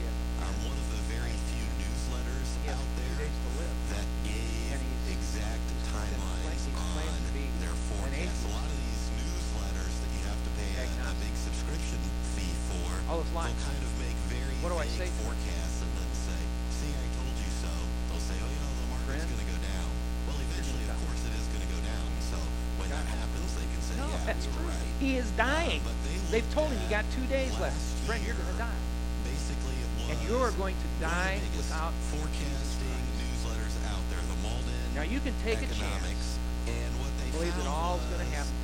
Subscription 11.77 12.01
fee 12.33 12.55
for, 12.73 12.89
All 13.13 13.21
oh, 13.21 13.23
his 13.23 13.33
life. 13.37 13.53
they'll 13.53 13.69
kind 13.69 13.83
of 13.85 13.93
make 14.01 14.17
very 14.33 14.55
What 14.65 14.73
do 14.73 14.81
I 14.81 14.89
say 14.89 15.13
forecasts 15.21 15.85
and 15.85 15.93
then 15.93 16.09
say, 16.25 16.41
"See, 16.73 16.89
I 16.89 17.05
told 17.21 17.37
you 17.37 17.51
so." 17.61 17.69
They'll 18.09 18.25
say, 18.25 18.37
"Oh, 18.41 18.49
you 18.49 18.61
know, 18.65 18.73
the 18.81 18.89
market's 18.97 19.29
going 19.29 19.43
to 19.45 19.51
go 19.53 19.59
down." 19.61 19.89
Well, 20.25 20.41
eventually, 20.41 20.89
of 20.89 20.97
course, 21.05 21.21
it 21.29 21.35
is 21.37 21.45
going 21.53 21.65
to 21.69 21.73
go 21.77 21.81
down. 21.85 22.07
So 22.33 22.41
when 22.81 22.89
that 22.97 23.05
happens, 23.13 23.49
they 23.61 23.69
can 23.69 23.83
say, 23.85 23.95
No, 24.01 24.09
"Yeah, 24.09 24.25
that's 24.25 24.49
you 24.49 24.57
true. 24.57 24.73
right." 24.73 24.89
He 25.05 25.11
is 25.21 25.29
uh, 25.37 25.45
dying. 25.53 25.81
but 25.85 25.93
they 26.01 26.17
They've 26.33 26.51
told 26.57 26.73
him 26.73 26.81
you 26.81 26.89
got 26.89 27.05
two 27.13 27.27
days 27.29 27.53
left. 27.61 27.77
Friend, 28.09 28.25
you're 28.25 28.41
going 28.41 28.53
to 28.57 28.61
die. 28.65 28.81
Basically, 29.29 29.77
it 29.77 29.89
was 30.01 30.07
And 30.17 30.19
you're 30.25 30.49
going 30.57 30.73
to 30.81 30.89
one 31.05 31.05
of 31.05 31.05
the 31.05 31.13
die 31.13 31.37
without 31.61 31.93
forecasting 32.09 32.97
newsletters 33.21 33.75
out 33.93 34.01
there. 34.09 34.23
The 34.33 34.39
Mauldin 34.41 34.81
Now 34.97 35.05
you 35.05 35.21
can 35.21 35.37
take 35.45 35.61
a 35.61 35.69
economics, 35.69 36.41
chance. 36.41 36.73
and 36.73 36.91
what 37.05 37.13
they 37.21 37.29
Believe 37.37 37.53
that 37.61 37.69
all 37.69 38.01
is 38.01 38.07
going 38.09 38.25
to 38.25 38.33
happen 38.33 38.56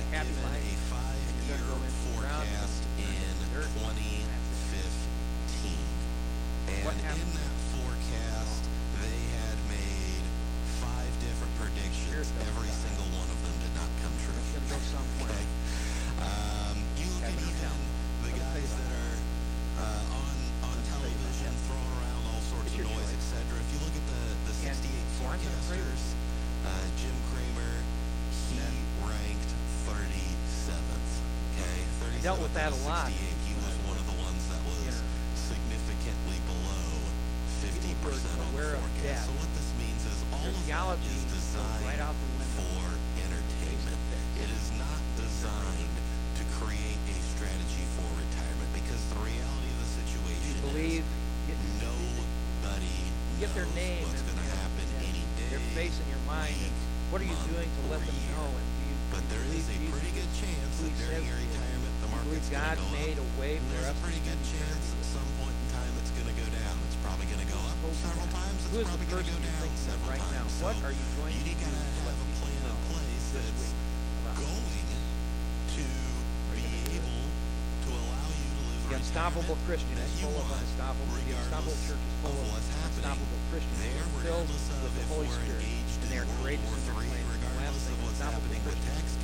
a 0.00 0.08
happy 0.12 0.32
a 0.32 0.76
five-year 0.92 1.56
going 1.56 1.60
to 1.60 1.66
go 1.66 1.76
into 1.80 1.88
the 1.88 2.20
ground, 2.20 2.46
forecast 2.48 2.82
in 3.00 3.32
gonna 3.40 3.48
dirt, 3.54 3.70
and 3.76 4.28
that's 4.28 4.52
it. 4.72 4.92
2015. 5.62 5.76
And 6.66 6.82
What 6.84 6.96
in 6.98 7.28
that 7.38 7.54
forecast, 7.72 8.62
they 9.00 9.20
had 9.40 9.56
made 9.70 10.24
five 10.82 11.12
different 11.22 11.52
predictions. 11.60 12.28
Every 12.44 12.72
single 12.72 13.08
one 13.14 13.28
of 13.30 13.38
them 13.40 13.56
did 13.62 13.74
not 13.78 13.90
come 14.02 14.14
true. 14.26 14.36
That 32.56 32.72
a 32.72 32.88
lot. 32.88 33.25
God 62.66 62.82
made 62.90 63.14
up. 63.14 63.22
a 63.22 63.28
way 63.38 63.62
for 63.62 63.78
there's 63.78 63.94
us 63.94 63.94
a 63.94 64.02
pretty 64.02 64.18
good 64.26 64.42
chance 64.42 64.84
at 64.90 65.06
some 65.06 65.28
point 65.38 65.54
in 65.54 65.66
time 65.70 65.86
it's 66.02 66.10
going 66.18 66.26
to 66.26 66.34
go 66.34 66.46
down. 66.50 66.74
It's 66.90 66.98
probably 66.98 67.30
going 67.30 67.38
to 67.46 67.50
go 67.54 67.62
up 67.62 67.78
several 67.94 68.26
times. 68.34 68.58
It's 68.58 68.74
Who 68.74 68.82
probably 68.82 69.06
going 69.06 69.22
to 69.22 69.30
go 69.30 69.38
down 69.38 69.70
several 69.78 70.10
right 70.10 70.24
now? 70.34 70.42
times. 70.42 70.66
What 70.66 70.74
So 70.74 70.90
are 70.90 70.90
you 70.90 71.06
going 71.14 71.30
you 71.30 71.46
to 71.46 71.54
do 71.54 71.54
to 71.62 72.02
have 72.10 72.18
a 72.18 72.28
plan 72.42 72.58
in 72.66 72.78
place 72.90 73.26
that's 73.38 73.70
going 74.34 74.66
to 75.78 75.86
be 76.58 76.66
able 76.90 77.22
to 77.22 77.88
allow 78.02 78.26
you 78.34 78.50
to 78.50 78.62
live 78.66 78.82
The 78.90 78.98
Unstoppable 78.98 79.58
Christian 79.70 79.94
is 80.02 80.10
you 80.18 80.26
full 80.26 80.42
of 80.42 80.50
unstoppable. 80.58 81.06
The 81.22 81.38
Unstoppable 81.38 81.78
Church 81.86 82.02
is 82.02 82.16
full 82.18 82.34
of 82.34 82.42
of 82.42 82.50
what's 82.50 82.66
happening 82.82 83.14
unstoppable 83.14 83.42
Christians 83.54 83.78
are 83.94 84.10
filled 84.26 84.50
with 84.50 84.94
the 84.98 85.06
Holy 85.14 85.30
Spirit, 85.30 85.62
and 86.02 86.08
they're 86.10 86.26
courageous 86.42 86.66
in 86.66 86.82
their 86.82 86.98
claims. 86.98 87.30
Last 87.30 87.46
regardless 87.46 87.86
thing, 87.86 87.94
of 87.94 88.02
what's 88.02 88.18
unstoppable 88.18 88.42
happening 88.42 88.62
with 88.66 88.80
Christians 88.82 89.14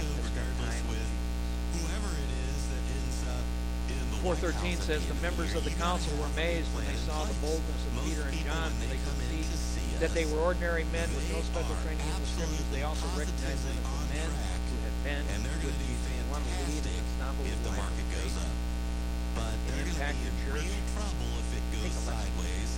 413 4.23 4.79
says 4.79 5.03
the 5.11 5.15
the 5.15 5.19
members 5.19 5.51
of 5.59 5.67
the 5.67 5.75
council 5.83 6.15
were 6.23 6.31
amazed 6.39 6.71
when 6.79 6.87
they 6.87 6.95
saw 6.95 7.27
the 7.27 7.35
boldness 7.43 7.83
of 7.91 7.93
Peter 8.07 8.23
and 8.23 8.39
John, 8.47 8.71
when 8.71 8.87
they 8.87 8.95
they 8.95 9.03
could 9.03 9.11
come 9.11 9.19
in 9.19 9.43
see 9.43 9.51
to 9.51 9.59
see 9.59 9.89
that 9.99 10.15
they 10.15 10.27
were 10.31 10.39
ordinary 10.47 10.87
men 10.95 11.11
with 11.11 11.27
no 11.35 11.43
special 11.43 11.75
training 11.83 12.07
in 12.07 12.17
the 12.23 12.31
scriptures. 12.31 12.63
They 12.71 12.87
also 12.87 13.07
recognized 13.19 13.63
them 13.67 13.75
as 13.83 13.87
the 13.99 14.07
men 14.15 14.31
who 14.71 14.77
had 14.87 14.97
been 15.03 15.23
and 15.27 15.39
they're 15.43 15.59
with 15.59 15.75
going 15.75 15.75
to 15.75 15.87
do 15.91 15.95
and 16.23 16.27
want 16.31 16.43
to 16.47 16.55
lead 16.71 16.87
an 16.87 16.87
fantastic 16.87 17.03
unstoppable 17.03 17.51
if 17.51 17.59
the 17.67 17.75
life 17.75 17.83
of 17.83 17.83
market 17.83 18.07
goes 18.15 18.31
faith. 18.31 18.47
up. 18.47 18.55
But 19.33 19.55
to 19.59 19.73
impact 19.83 20.19
in 20.23 20.35
church. 20.47 20.63
real 20.71 20.83
trouble 20.95 21.31
if 21.43 21.49
it 21.59 21.65
goes 21.75 21.83
Take 21.83 21.99
a 21.99 22.03
lesson. 22.07 22.15
sideways 22.15 22.71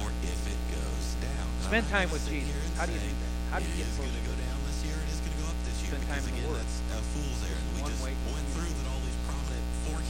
or 0.00 0.06
if 0.24 0.40
it 0.48 0.60
goes 0.72 1.06
down. 1.20 1.46
Spend 1.60 1.84
time 1.92 2.08
with 2.08 2.24
Jesus. 2.24 2.56
How 2.80 2.88
do 2.88 2.92
you 2.96 3.02
do 3.04 3.12
that? 3.12 3.32
How 3.52 3.58
do 3.60 3.68
you 3.68 3.76
get 3.76 3.88
closer 4.00 4.08
to 4.08 4.16
to 4.16 4.24
go 4.26 4.34
down 4.40 4.58
this 4.64 4.80
year. 4.80 4.96
It 4.96 5.12
is 5.12 5.20
going 5.20 5.36
to 5.36 5.40
go 5.44 5.48
up 5.52 5.58
this 5.68 5.76
year 5.84 5.92
Spend 5.92 6.08
time 6.08 6.24
in 6.24 6.32
the 6.32 6.40
again, 6.40 6.50
Word. 6.56 6.64
that's 6.64 6.76
a 6.96 7.00
fool's 7.14 7.40
errand. 7.44 7.66
We 7.76 7.80
just 7.84 8.00
went 8.00 8.16
through 8.56 8.72
that 8.74 8.86
all 8.90 9.00
these 9.05 9.05
prominent 9.05 9.05
forecasters 9.05 9.05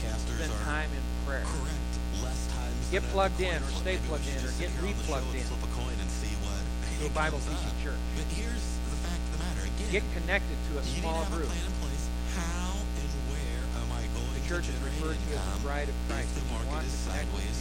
Spend 0.05 0.53
time 0.69 0.91
in 0.93 1.01
prayer. 1.25 1.41
correct 1.49 1.93
less 2.21 2.41
times. 2.53 2.77
Get 2.93 3.03
plugged 3.17 3.41
in 3.41 3.57
or 3.57 3.71
stay 3.81 3.97
plugged 4.09 4.29
in 4.29 4.37
or 4.45 4.53
get 4.61 4.69
sit 4.69 4.71
here 4.71 4.85
on 4.85 4.93
the 4.93 5.05
show 5.09 5.17
re-plugged 5.17 5.35
in 5.35 5.45
Flip 5.49 5.65
a 5.65 5.71
coin 5.73 5.97
and 5.97 6.11
see 6.21 6.35
what 6.45 6.61
to 7.01 7.07
a 7.09 7.13
Bible 7.17 7.41
teaching 7.41 7.73
church. 7.81 8.01
But 8.17 8.29
here's 8.37 8.67
the 8.93 8.99
fact 9.01 9.21
of 9.25 9.31
the 9.33 9.41
matter. 9.41 9.65
Again, 9.65 9.89
Get 9.97 10.05
connected 10.13 10.57
to 10.69 10.73
a 10.77 10.83
small 10.85 11.25
need 11.25 11.33
to 11.33 11.33
have 11.33 11.33
group. 11.33 11.49
a 11.49 11.57
plan 11.57 11.65
in 11.67 11.77
place. 11.81 12.05
How 12.37 12.73
and 12.77 13.11
where 13.33 13.63
am 13.81 13.89
I 13.97 14.03
going 14.13 14.33
The 14.37 14.45
church 14.45 14.67
is 14.69 14.77
referred 14.85 15.17
to 15.17 15.29
as 15.33 15.45
the 15.57 15.61
bride 15.65 15.89
of 15.89 15.97
Christ. 16.13 16.29
if 16.29 16.45
the 16.45 16.47
market 16.53 16.85
is 16.85 16.97
sideways 17.09 17.59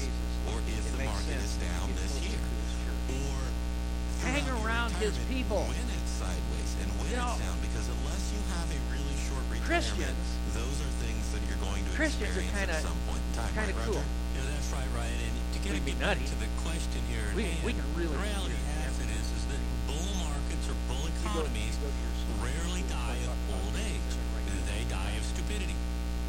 or 0.51 0.57
if 0.59 0.83
the 0.91 1.03
market 1.07 1.39
is 1.39 1.53
down 1.63 1.87
this 1.95 2.11
year? 2.19 2.35
to 2.35 2.51
his 2.59 2.73
church. 2.83 3.15
Or 3.15 3.39
Hang 4.27 4.45
around 4.63 4.91
his 4.99 5.15
people. 5.31 5.63
when 5.71 5.87
it's 5.95 6.11
sideways 6.19 6.71
and 6.83 6.89
when 6.99 7.07
You 7.11 7.17
know, 7.23 7.33
it's 7.37 7.43
down 7.47 7.57
because 7.63 7.87
unless 7.87 8.23
you 8.35 8.41
have 8.57 8.67
a 8.71 8.79
really 8.91 9.15
short 9.29 9.43
retirement, 9.51 9.67
Christians- 9.67 10.31
those 10.55 10.77
are 10.81 10.93
things 11.03 11.23
that 11.35 11.41
you're 11.45 11.59
going 11.61 11.83
to 11.83 11.91
Christians 11.93 12.31
are 12.35 12.39
experience 12.41 12.55
kinda- 12.57 12.79
at 12.79 12.83
some 12.87 12.99
point 13.07 13.21
in 13.21 13.31
time. 13.35 13.51
kinda 13.53 13.75
right, 13.75 13.85
cool. 13.85 14.03
Yeah, 14.35 14.45
that's 14.49 14.69
right, 14.71 14.89
Ryan. 14.95 15.19
And 15.19 15.35
to 15.53 15.57
get, 15.59 15.71
We'd 15.75 15.85
be 15.85 15.95
back 15.99 16.17
nutty. 16.17 16.25
to 16.31 16.37
the 16.39 16.49
question 16.63 17.01
here 17.11 17.27
We- 17.35 17.43
hand, 17.51 17.63
we 17.67 17.71
can 17.75 17.85
really- 17.95 18.15
the 18.15 18.23
reality 18.23 18.55
has 18.79 18.93
it 19.03 19.09
is, 19.11 19.27
is 19.35 19.43
that 19.51 19.61
bull 19.87 20.09
markets 20.23 20.65
or 20.71 20.75
bull 20.87 21.05
economies 21.07 21.75
you 21.75 21.83
go 21.83 21.91
to 21.91 21.99
your 22.01 22.15
school, 22.19 22.37
rarely 22.41 22.83
die 22.87 23.19
of 23.27 23.35
old 23.53 23.75
age. 23.79 24.11
They 24.65 24.83
die 24.91 25.13
of 25.19 25.23
stupidity. 25.23 25.75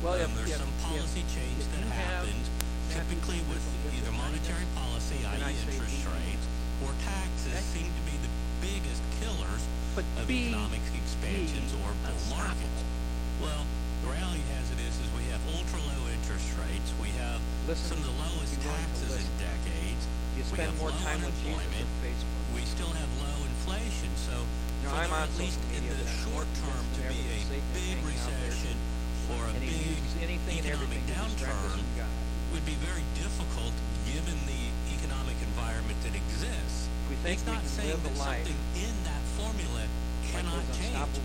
Well, 0.05 0.21
um, 0.23 0.31
there's 0.37 0.51
if, 0.55 0.61
some 0.61 0.71
policy 0.85 1.25
if, 1.25 1.35
change 1.35 1.59
if 1.63 1.71
that 1.73 1.89
happens, 1.89 2.47
typically 2.93 3.41
with 3.51 3.63
either 3.97 4.13
monetary 4.13 4.67
policy, 4.77 5.19
i.e. 5.25 5.57
interest 5.67 6.05
rates, 6.07 6.47
or 6.85 6.93
taxes 7.03 7.59
seem 7.75 7.89
to 7.91 8.03
be 8.07 8.15
the 8.23 8.31
biggest 8.61 9.03
killers 9.19 9.63
But 9.97 10.05
of 10.21 10.31
economic 10.31 10.85
expansions 10.95 11.73
or 11.83 11.91
bull 12.05 12.23
markets. 12.37 12.81
Well, 13.41 13.65
the 14.03 14.09
reality 14.13 14.45
has 14.57 14.67
it 14.75 14.81
is, 14.85 14.95
is 15.01 15.09
we 15.17 15.25
have 15.33 15.41
ultra 15.53 15.81
low 15.81 16.03
interest 16.13 16.49
rates. 16.61 16.89
We 17.01 17.11
have 17.23 17.41
Listen, 17.69 17.97
some 17.97 18.01
of 18.03 18.07
the 18.11 18.17
lowest 18.21 18.53
be 18.57 18.67
willing 18.67 18.83
to 18.85 19.07
taxes 19.09 19.25
in 19.25 19.35
decades. 19.41 20.03
you 20.37 20.43
we 20.45 20.49
spend 20.57 20.71
have 20.71 20.79
more 20.81 20.95
time 21.03 21.21
with 21.25 21.37
Jesus. 21.43 21.67
Facebook. 22.05 22.43
We 22.55 22.63
still 22.69 22.93
have 22.93 23.11
low 23.23 23.39
inflation. 23.47 24.11
So, 24.17 24.35
You 24.37 24.87
know, 24.87 24.95
for 24.95 25.03
I'm 25.03 25.11
there 25.11 25.25
at 25.27 25.33
least 25.41 25.61
in 25.75 25.83
the 25.89 26.07
short 26.25 26.49
term 26.63 26.85
to 26.97 27.01
be 27.11 27.19
a 27.19 27.37
ever 27.37 27.51
that 27.51 27.63
Satan 27.63 27.67
is 27.67 27.77
big 27.77 27.97
hanging 27.99 28.21
out 28.21 28.31
there. 28.31 28.51
recession 28.53 28.77
or 29.27 29.43
a 29.43 29.53
big 29.59 29.75
uses 29.75 30.15
anything 30.23 30.57
and 30.63 30.67
economic 30.67 30.71
everything 30.71 31.03
to 31.03 31.15
distract 31.17 31.59
us 31.67 31.75
downturn 31.75 32.07
would 32.55 32.67
be 32.69 32.77
very 32.79 33.03
difficult 33.19 33.75
given 34.07 34.39
the 34.47 34.63
economic 34.95 35.35
environment 35.43 35.99
that 36.07 36.15
exists. 36.15 36.87
We 37.11 37.17
think 37.27 37.43
it's 37.43 37.47
we 37.47 37.53
not 37.59 37.65
saying 37.67 37.91
that 37.91 38.17
something 38.17 38.61
in 38.79 38.95
that 39.11 39.23
formula 39.35 39.83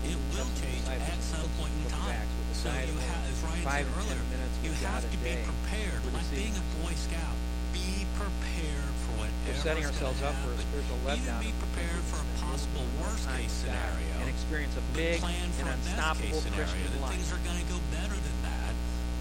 It 0.06 0.18
will 0.34 0.50
change 0.58 0.84
at 0.88 1.22
some 1.22 1.48
point 1.58 1.72
in 1.78 1.90
time. 1.90 2.14
Acts 2.14 2.34
with 2.38 2.48
the 2.50 2.56
So 2.56 2.68
you 2.70 2.98
have, 2.98 3.24
as 3.26 3.38
Ryan 3.42 3.64
said 3.64 3.86
earlier, 3.98 4.22
you 4.62 4.72
have 4.86 5.02
to 5.02 5.18
be 5.18 5.34
prepared. 5.42 6.00
Like 6.12 6.30
being 6.30 6.54
a. 6.54 6.62
Boy 6.82 6.98
Scout, 6.98 7.36
be 7.70 8.04
prepared 8.18 8.92
for 9.06 9.22
whatever 9.22 9.48
We're 9.48 9.62
setting 9.62 9.86
ourselves 9.86 10.20
up 10.26 10.34
for 10.42 10.50
a 10.50 10.58
spiritual 10.60 10.98
letdown. 11.06 11.40
Even 11.40 11.54
be 11.54 11.62
prepared 11.62 12.02
for 12.10 12.18
a 12.18 12.28
possible 12.42 12.82
worst-case 13.00 13.54
scenario. 13.64 14.12
and 14.18 14.28
experience 14.28 14.74
a 14.76 14.84
big 14.92 15.22
plan 15.22 15.48
for 15.56 15.70
and 15.70 15.78
unstoppable 15.78 16.42
Christian 16.52 16.90
life. 17.00 17.14
things 17.14 17.30
are 17.30 17.42
going 17.46 17.60
to 17.60 17.68
go 17.70 17.78
better 17.94 18.18
than 18.18 18.38
that. 18.44 18.74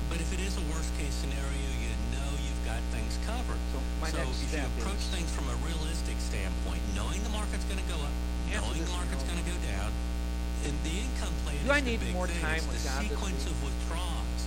But 0.09 0.19
if 0.19 0.33
it 0.35 0.41
is 0.41 0.57
a 0.57 0.65
worst 0.73 0.91
case 0.97 1.13
scenario, 1.13 1.69
you 1.79 1.93
know 2.11 2.27
you've 2.41 2.65
got 2.67 2.81
things 2.91 3.15
covered. 3.23 3.61
So 3.71 3.77
my 4.01 4.09
so 4.09 4.19
next 4.19 4.41
if 4.41 4.51
you 4.51 4.65
approach 4.81 4.99
things 5.13 5.31
from 5.31 5.47
a 5.47 5.55
realistic 5.63 6.17
standpoint, 6.19 6.81
knowing 6.97 7.23
the 7.23 7.31
market's 7.31 7.63
going 7.69 7.79
to 7.79 7.87
go 7.87 7.95
up, 7.95 8.11
knowing 8.51 8.83
the 8.83 8.91
market's 8.91 9.23
going 9.23 9.39
to 9.39 9.47
go 9.47 9.55
down, 9.63 9.87
and 9.87 9.87
the 9.87 9.87
income 9.87 9.87
plan 9.87 10.50
Do 10.61 11.71
I 11.71 11.81
need 11.81 12.01
more 12.13 12.27
time 12.27 12.61
it's 12.61 12.67
with 12.69 12.83
the 12.83 12.89
God 12.89 13.01
this 13.01 13.09
sequence 13.09 13.41
week? 13.45 13.53
of 13.53 13.63
withdrawals. 13.65 14.39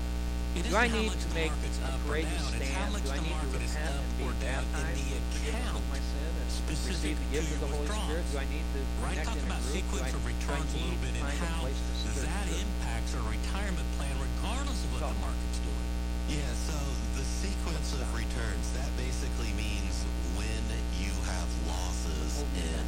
It 0.54 0.62
Do 0.70 0.76
I 0.78 0.86
need 0.86 1.10
to 1.10 1.30
make 1.34 1.50
market's 1.50 1.78
a 1.82 1.90
up 1.90 1.98
or 1.98 2.06
courageous 2.06 2.30
down. 2.30 2.54
It's 2.54 2.70
how 2.70 2.86
stand? 2.86 2.92
much 2.94 3.02
Do 3.02 3.10
I 3.10 3.18
need 3.18 3.34
to 3.34 3.34
market 3.34 3.62
is 3.64 3.74
repent 3.74 3.98
and 3.98 4.14
be 4.14 4.22
or 4.22 4.32
down 4.38 4.62
in 4.62 4.86
the 4.94 5.08
account. 5.18 5.74
of 5.74 5.86
my 5.90 5.98
sin 5.98 6.30
and 6.38 6.48
receive 6.86 7.18
the 7.18 7.26
to 7.26 7.34
gift 7.34 7.50
of 7.54 7.58
the 7.58 7.70
Holy 7.74 7.86
Spirit? 7.90 8.14
withdrawals. 8.14 8.30
Do 8.30 8.38
I 8.38 8.46
need 8.54 8.66
to 8.74 8.80
Ryan 9.02 9.14
connect 9.14 9.34
in 9.34 9.42
a 9.42 9.46
about 9.50 9.62
group? 9.66 9.74
Do 9.74 9.74
sequence 9.74 10.06
I, 10.06 10.14
of 10.14 10.22
do 10.22 10.30
I 10.30 10.30
returns 10.30 10.70
a 10.70 10.78
need 10.78 10.94
little 10.94 11.02
bit 11.02 11.14
to 11.14 11.18
and 11.18 11.34
find 11.34 11.50
a 11.50 11.58
place 11.58 11.80
to 11.82 11.94
sit? 12.14 12.30
that 12.30 12.46
impacts 12.54 13.10
our 13.18 13.26
retirement 13.26 13.88
plan 13.98 14.14
regardless 14.22 14.78
of 14.84 14.88
what 14.94 15.02
the 15.10 15.18
market's 15.18 15.58
doing. 15.66 15.88
Yeah, 16.30 16.50
so 16.54 16.76
the 17.18 17.26
sequence 17.26 17.88
of 17.98 18.06
returns, 18.14 18.66
that 18.78 18.90
basically 18.94 19.50
means 19.58 19.94
when 20.38 20.62
you 21.02 21.10
have 21.26 21.48
losses 21.66 22.46
in 22.54 22.86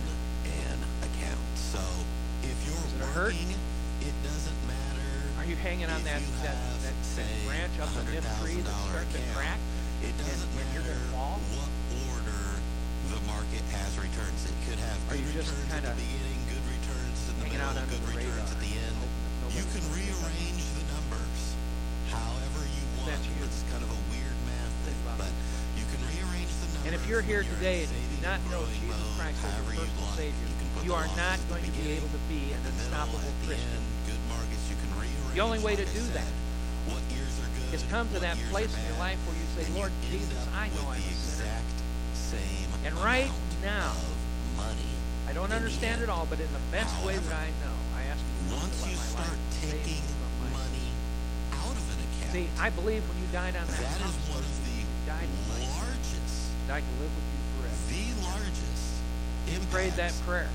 an 0.70 0.78
account. 1.02 1.50
So 1.58 1.82
hurt? 3.04 3.34
it 3.34 4.14
doesn't 4.22 4.60
matter. 4.66 5.10
Are 5.38 5.46
you 5.46 5.56
hanging 5.56 5.90
on 5.90 6.02
that 6.04 6.22
that, 6.42 6.56
that, 6.84 6.94
that 6.94 7.28
branch 7.46 7.74
up 7.80 7.90
the 7.92 8.04
mid 8.10 8.24
tree 8.40 8.60
that's 8.62 8.70
$100,000 8.70 8.88
starting 8.88 9.12
to 9.12 9.34
crack? 9.34 9.58
It 10.02 10.14
doesn't 10.18 10.46
and 10.46 10.68
you're 10.72 10.84
matter 10.84 10.94
gonna 10.94 11.12
fall? 11.12 11.40
what 11.56 11.72
order 12.12 12.46
the 13.12 13.20
market 13.30 13.64
has 13.70 13.94
returns. 13.98 14.40
It 14.46 14.56
could 14.66 14.80
have 14.82 14.98
good 15.08 15.20
you 15.22 15.30
just 15.32 15.50
returns 15.50 15.72
at 15.72 15.82
the 15.86 15.94
beginning, 15.94 16.40
good 16.50 16.64
returns 16.66 17.18
in 17.30 17.34
the 17.38 17.46
middle, 17.50 17.86
good 17.86 18.02
the 18.02 18.12
returns 18.18 18.50
at 18.50 18.60
the 18.60 18.72
end. 18.74 18.96
You 19.54 19.64
can 19.70 19.84
rearrange 19.94 20.64
the 20.74 20.84
numbers 20.90 21.42
however 22.10 22.62
you 22.66 22.84
want. 22.98 23.14
It's 23.46 23.62
kind 23.70 23.82
of 23.82 23.90
a 23.90 24.00
weird 24.10 24.38
math 24.50 24.74
thing, 24.84 24.98
but 25.16 25.32
you 25.78 25.86
can 25.86 26.02
rearrange 26.10 26.50
the 26.50 26.66
numbers. 26.74 26.86
And 26.90 26.92
if 26.98 27.02
you're 27.06 27.22
here 27.22 27.46
today 27.46 27.86
and 27.86 27.90
you 27.94 28.08
do 28.18 28.20
not 28.26 28.42
know 28.50 28.66
Jesus 28.66 28.98
Christ 29.14 29.38
as 29.46 29.54
your 29.70 29.86
personal. 29.86 30.18
Savior, 30.18 30.50
You 30.84 30.84
can 30.84 30.84
put 30.84 30.84
you 30.84 30.92
the 30.92 30.96
are 30.96 31.08
not 31.16 31.38
going 31.48 31.64
to 31.64 31.72
be 31.72 31.92
able 31.96 32.08
to 32.08 32.22
be 32.28 32.52
an 32.52 32.60
unstoppable 32.66 33.32
Christian. 33.46 33.80
Good 34.06 34.22
markets 34.28 34.64
you 34.68 34.76
can. 34.76 34.86
The 35.36 35.44
only 35.44 35.60
way 35.60 35.76
to 35.76 35.84
do 35.84 36.04
that 36.16 36.24
said. 36.24 36.32
What 36.88 37.02
years 37.12 37.34
are 37.44 37.50
good? 37.60 37.74
is 37.74 37.84
come 37.92 38.08
to 38.14 38.20
that 38.20 38.38
place 38.48 38.72
in 38.72 38.82
your 38.88 38.96
life 38.96 39.20
where 39.28 39.36
you 39.36 39.44
say, 39.52 39.68
Lord 39.76 39.92
Jesus, 40.08 40.40
I 40.56 40.68
know 40.72 40.88
I'm 40.88 40.96
the 40.96 41.12
a 41.12 41.12
sinner. 41.12 41.44
exact 41.52 41.76
same 42.16 42.68
And 42.88 42.94
right 43.04 43.28
now, 43.60 43.92
money. 44.56 44.92
I 45.28 45.34
don't 45.36 45.52
understand 45.52 46.00
it 46.00 46.08
all, 46.08 46.24
but 46.30 46.40
in 46.40 46.48
the 46.56 46.64
best 46.72 46.94
way 47.04 47.20
that 47.20 47.34
I 47.36 47.52
know, 47.60 47.76
I 47.98 48.08
ask 48.08 48.22
you 48.24 48.32
to 48.48 48.64
Once 48.64 48.80
you 48.88 48.96
my 48.96 49.02
start 49.12 49.28
life 49.28 49.60
taking 49.60 50.08
money 50.48 50.88
out 51.52 51.76
of 51.76 51.84
an 51.84 51.98
account, 52.00 52.32
See, 52.32 52.48
I 52.56 52.70
believe 52.70 53.02
when 53.04 53.18
you 53.20 53.28
died 53.34 53.56
on 53.60 53.66
that, 53.66 53.76
that 53.76 54.00
is 54.08 54.16
one 54.32 54.40
of 54.40 54.54
the 54.64 54.76
died 55.04 55.28
in 55.28 55.42
my 55.52 55.60
sin, 55.60 55.68
largest, 55.76 56.36
died 56.64 56.84
to 56.86 56.94
live 57.02 57.12
with 57.12 57.28
you 57.28 57.40
forever. 57.60 57.80
the 57.92 58.04
largest 58.24 58.88
You 59.52 59.60
prayed 59.68 59.92
that 60.00 60.16
prayer. 60.24 60.48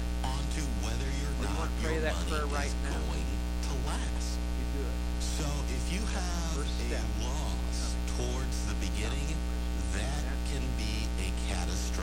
Onto 1.61 1.73
whether 1.83 1.91
or 1.91 1.91
Well, 1.91 2.01
you 2.01 2.01
not 2.01 2.01
wanna 2.01 2.01
pray 2.01 2.01
that 2.01 2.15
money 2.15 2.29
prayer 2.29 2.45
is 2.45 2.51
right 2.51 2.75
now. 2.83 2.97
going 2.97 3.29
to 3.63 3.73
last. 3.87 4.29
You 4.57 4.65
do 4.73 4.81
it. 4.89 4.97
So 5.21 5.45
if 5.69 5.83
you 5.93 6.01
have 6.13 6.57
a 6.57 7.23
loss 7.23 7.79
towards 8.17 8.57
the 8.67 8.75
beginning, 8.81 9.29
that 9.93 10.23
can 10.51 10.63
be 10.77 11.07
a 11.21 11.29
catastrophic 11.49 12.01